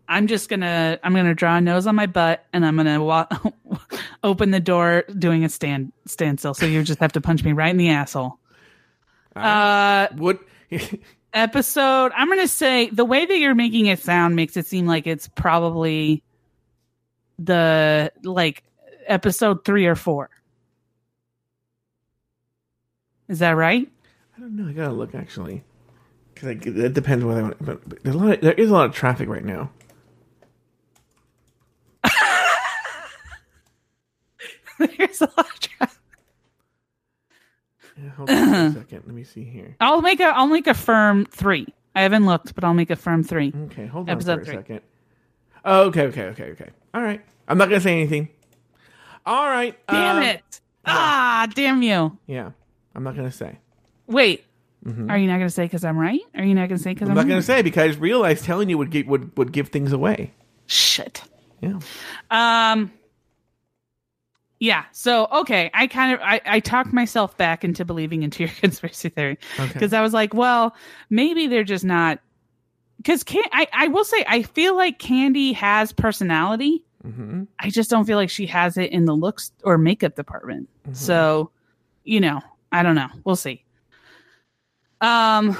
[0.09, 3.27] I'm just gonna I'm gonna draw a nose on my butt and I'm gonna wa-
[4.23, 6.55] open the door doing a stand standstill.
[6.55, 8.39] So you just have to punch me right in the asshole.
[9.35, 10.39] Uh, Would,
[11.33, 12.11] episode.
[12.15, 15.27] I'm gonna say the way that you're making it sound makes it seem like it's
[15.27, 16.23] probably
[17.37, 18.63] the like
[19.07, 20.29] episode three or four.
[23.27, 23.89] Is that right?
[24.35, 24.67] I don't know.
[24.67, 25.63] I gotta look actually.
[26.33, 27.65] Because it depends whether I want.
[27.65, 29.71] But but there's a lot of, there is a lot of traffic right now.
[34.79, 35.99] There's a lot of traffic.
[38.01, 38.38] Yeah, hold on a
[38.73, 39.03] second.
[39.05, 39.75] Let me see here.
[39.79, 41.67] I'll make a I'll make a firm three.
[41.95, 43.53] I haven't looked, but I'll make a firm three.
[43.65, 44.55] Okay, hold on Episode for a three.
[44.55, 44.81] second.
[45.65, 46.69] Oh, okay, okay, okay, okay.
[46.93, 47.21] All right.
[47.47, 48.29] I'm not gonna say anything.
[49.25, 49.77] All right.
[49.87, 50.61] Damn um, it!
[50.85, 52.17] Ah, damn you!
[52.25, 52.51] Yeah,
[52.95, 53.57] I'm not gonna say.
[54.07, 54.45] Wait,
[54.85, 56.21] are you not going to say because I'm right?
[56.35, 57.09] Are you not going to say because.
[57.09, 57.29] I'm I'm, not right?
[57.29, 60.33] gonna say because I just realized telling you would give would would give things away.
[60.67, 61.21] Shit.
[61.61, 61.79] Yeah.
[62.31, 62.91] Um.
[64.59, 64.83] Yeah.
[64.91, 69.09] So okay, I kind of I, I talked myself back into believing into your conspiracy
[69.09, 69.71] theory Okay.
[69.73, 70.75] because I was like, well,
[71.09, 72.19] maybe they're just not.
[72.97, 76.83] Because can I I will say I feel like Kandy has personality.
[77.01, 80.67] hmm I just don't feel like she has it in the looks or makeup department.
[80.83, 80.93] Mm-hmm.
[80.95, 81.51] So,
[82.03, 82.41] you know,
[82.73, 83.07] I don't know.
[83.23, 83.63] We'll see.
[85.01, 85.57] Um,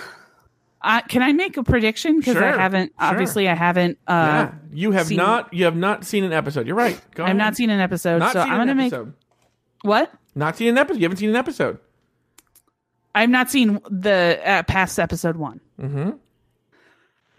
[1.10, 2.20] Can I make a prediction?
[2.20, 2.94] Because I haven't.
[3.00, 3.08] sure.
[3.10, 3.98] Obviously, I haven't.
[4.08, 4.54] Uh, yeah.
[4.72, 6.68] You have seen- not you have not seen an episode.
[6.68, 7.00] You're right.
[7.16, 7.38] Go I've ahead.
[7.38, 8.94] not seen an episode, Not so I'm gonna make
[9.82, 10.12] what?
[10.36, 11.00] Not seen an episode.
[11.00, 11.80] You haven't seen an episode.
[13.14, 15.60] I've not seen the uh, past episode one.
[15.82, 16.12] Mm-hmm.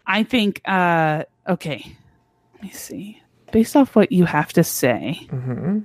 [0.06, 0.60] I think.
[0.64, 1.96] uh Okay,
[2.54, 3.22] let me see.
[3.52, 5.78] Based off what you have to say, Mm-hmm.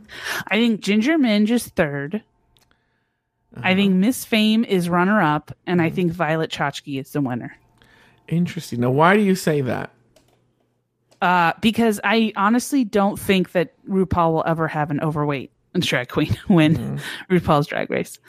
[0.47, 2.22] I think Ginger Minge is 3rd
[3.64, 3.99] I think Uh-huh.
[3.99, 5.82] Miss Fame is runner up, and.
[5.82, 7.56] I think Violet Chachki is the winner.
[8.28, 8.80] Interesting.
[8.82, 9.91] Now, why do you say that?
[11.22, 16.38] Uh, because I honestly don't think that RuPaul will ever have an overweight drag queen
[16.49, 17.34] win Mm-hmm.
[17.34, 18.20] RuPaul's Drag Race.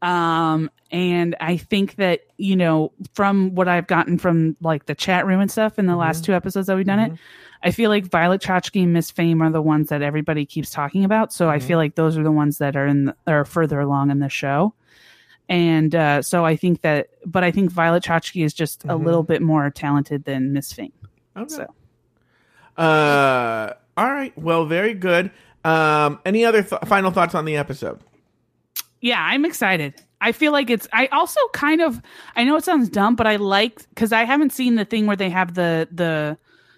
[0.00, 5.26] Um, and I think that you know from what I've gotten from like the chat
[5.26, 6.00] room and stuff in the Mm-hmm.
[6.00, 7.12] last two episodes that we've done it,
[7.62, 11.04] I feel like Violet Chachki and Miss Fame are the ones that everybody keeps talking
[11.04, 11.32] about.
[11.32, 11.54] So Mm-hmm.
[11.56, 14.20] I feel like those are the ones that are in the, are further along in
[14.20, 14.72] the show.
[15.48, 19.22] And uh, so I think that, but I think Violet Chachki is just a little
[19.22, 20.92] bit more talented than Miss Fame.
[21.36, 21.48] Okay.
[21.54, 21.74] So.
[22.76, 24.36] Uh, all right.
[24.38, 25.30] Well, very good.
[25.64, 27.98] Um, any other th- final thoughts on the episode?
[29.00, 32.00] Yeah i'm excited i feel like it's i also kind of
[32.36, 35.16] i know it sounds dumb but i like because i haven't seen the thing where
[35.16, 36.36] they have the the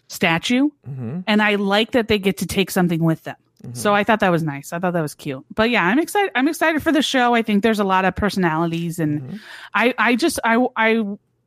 [0.08, 1.20] statue Mm-hmm.
[1.26, 3.36] and i like that they get to take something with them
[3.74, 4.72] So I thought that was nice.
[4.72, 5.44] I thought that was cute.
[5.54, 6.30] But yeah, I'm excited.
[6.34, 7.34] I'm excited for the show.
[7.34, 9.38] I think there's a lot of personalities, and
[9.74, 11.04] I I just I I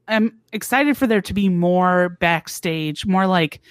[0.07, 3.61] am excited for there to be more backstage, more like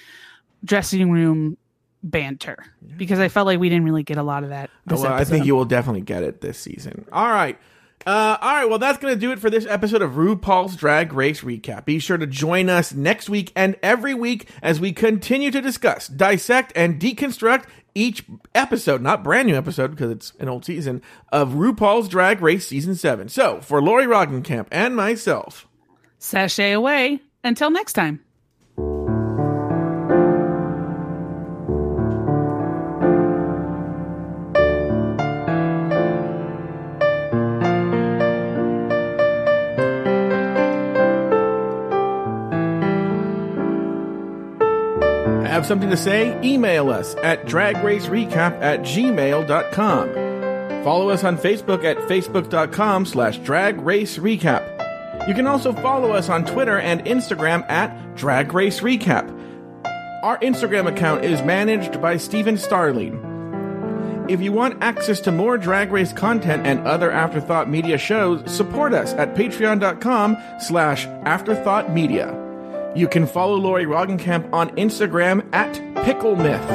[0.64, 1.57] dressing room
[2.03, 2.57] banter
[2.96, 4.70] because I felt like we didn't really get a lot of that.
[4.86, 7.07] Well, I think you will definitely get it this season.
[7.12, 7.59] All right.
[8.05, 11.12] Uh, all right, well, that's going to do it for this episode of RuPaul's Drag
[11.12, 11.84] Race Recap.
[11.84, 16.09] Be sure to join us next week and every week as we continue to discuss,
[16.09, 18.24] dissect, and deconstruct each
[18.57, 21.00] episode, not brand new episode because it's an old season,
[21.30, 23.28] of RuPaul's Drag Race Season 7.
[23.28, 25.68] So, for Lauri Roggenkamp and myself,
[26.18, 27.20] sashay away.
[27.44, 28.20] Until next time.
[45.62, 46.36] Have something to say?
[46.42, 50.14] Email us at dragracerecap at gmail.com.
[50.82, 55.28] Follow us on Facebook at facebook.com slash dragracerecap.
[55.28, 59.38] You can also follow us on Twitter and Instagram at Drag Race Recap.
[60.24, 63.28] Our Instagram account is managed by Steven Starling.
[64.28, 68.94] If you want access to more Drag Race content and other Afterthought Media shows, support
[68.94, 72.41] us at patreon.com slash afterthoughtmedia.
[72.95, 76.68] You can follow Lauri Roggenkamp on Instagram at Pickle Myth.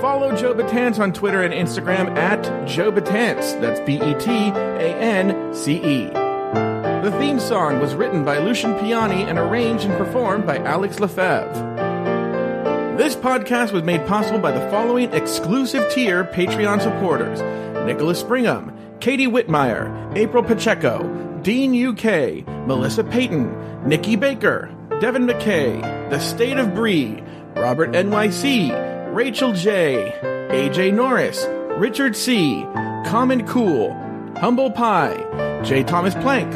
[0.00, 3.60] Follow Joe Betance on Twitter and Instagram at Joe Betance.
[3.60, 6.06] That's B E T A N C E.
[6.06, 12.96] The theme song was written by Lucian Piani and arranged and performed by Alex Lefebvre.
[12.96, 17.40] This podcast was made possible by the following exclusive tier Patreon supporters
[17.84, 21.06] Nicholas Springham, Katie Whitmire, April Pacheco,
[21.42, 25.80] Dean UK, Melissa Payton, Nikki Baker, Devin McKay,
[26.10, 27.22] The State of Bree,
[27.56, 30.14] Robert NYC, Rachel J,
[30.50, 31.46] AJ Norris,
[31.78, 32.66] Richard C,
[33.06, 33.94] Common Cool,
[34.36, 35.84] Humble Pie, J.
[35.84, 36.52] Thomas Plank,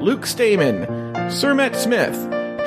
[0.00, 0.86] Luke Stamen,
[1.28, 2.14] Sermet Smith,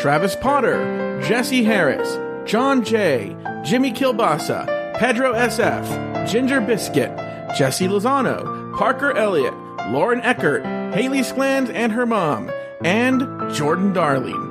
[0.02, 4.66] Travis Potter, Jesse Harris, John J, Jimmy Kilbasa,
[4.98, 7.16] Pedro SF, Ginger Biscuit,
[7.58, 9.54] Jesse Lozano, Parker Elliott,
[9.92, 12.52] Lauren Eckert, Haley Sklands and her mom,
[12.84, 13.22] and
[13.54, 14.51] Jordan Darling.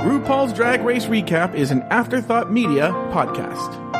[0.00, 3.99] RuPaul's Drag Race Recap is an Afterthought Media podcast.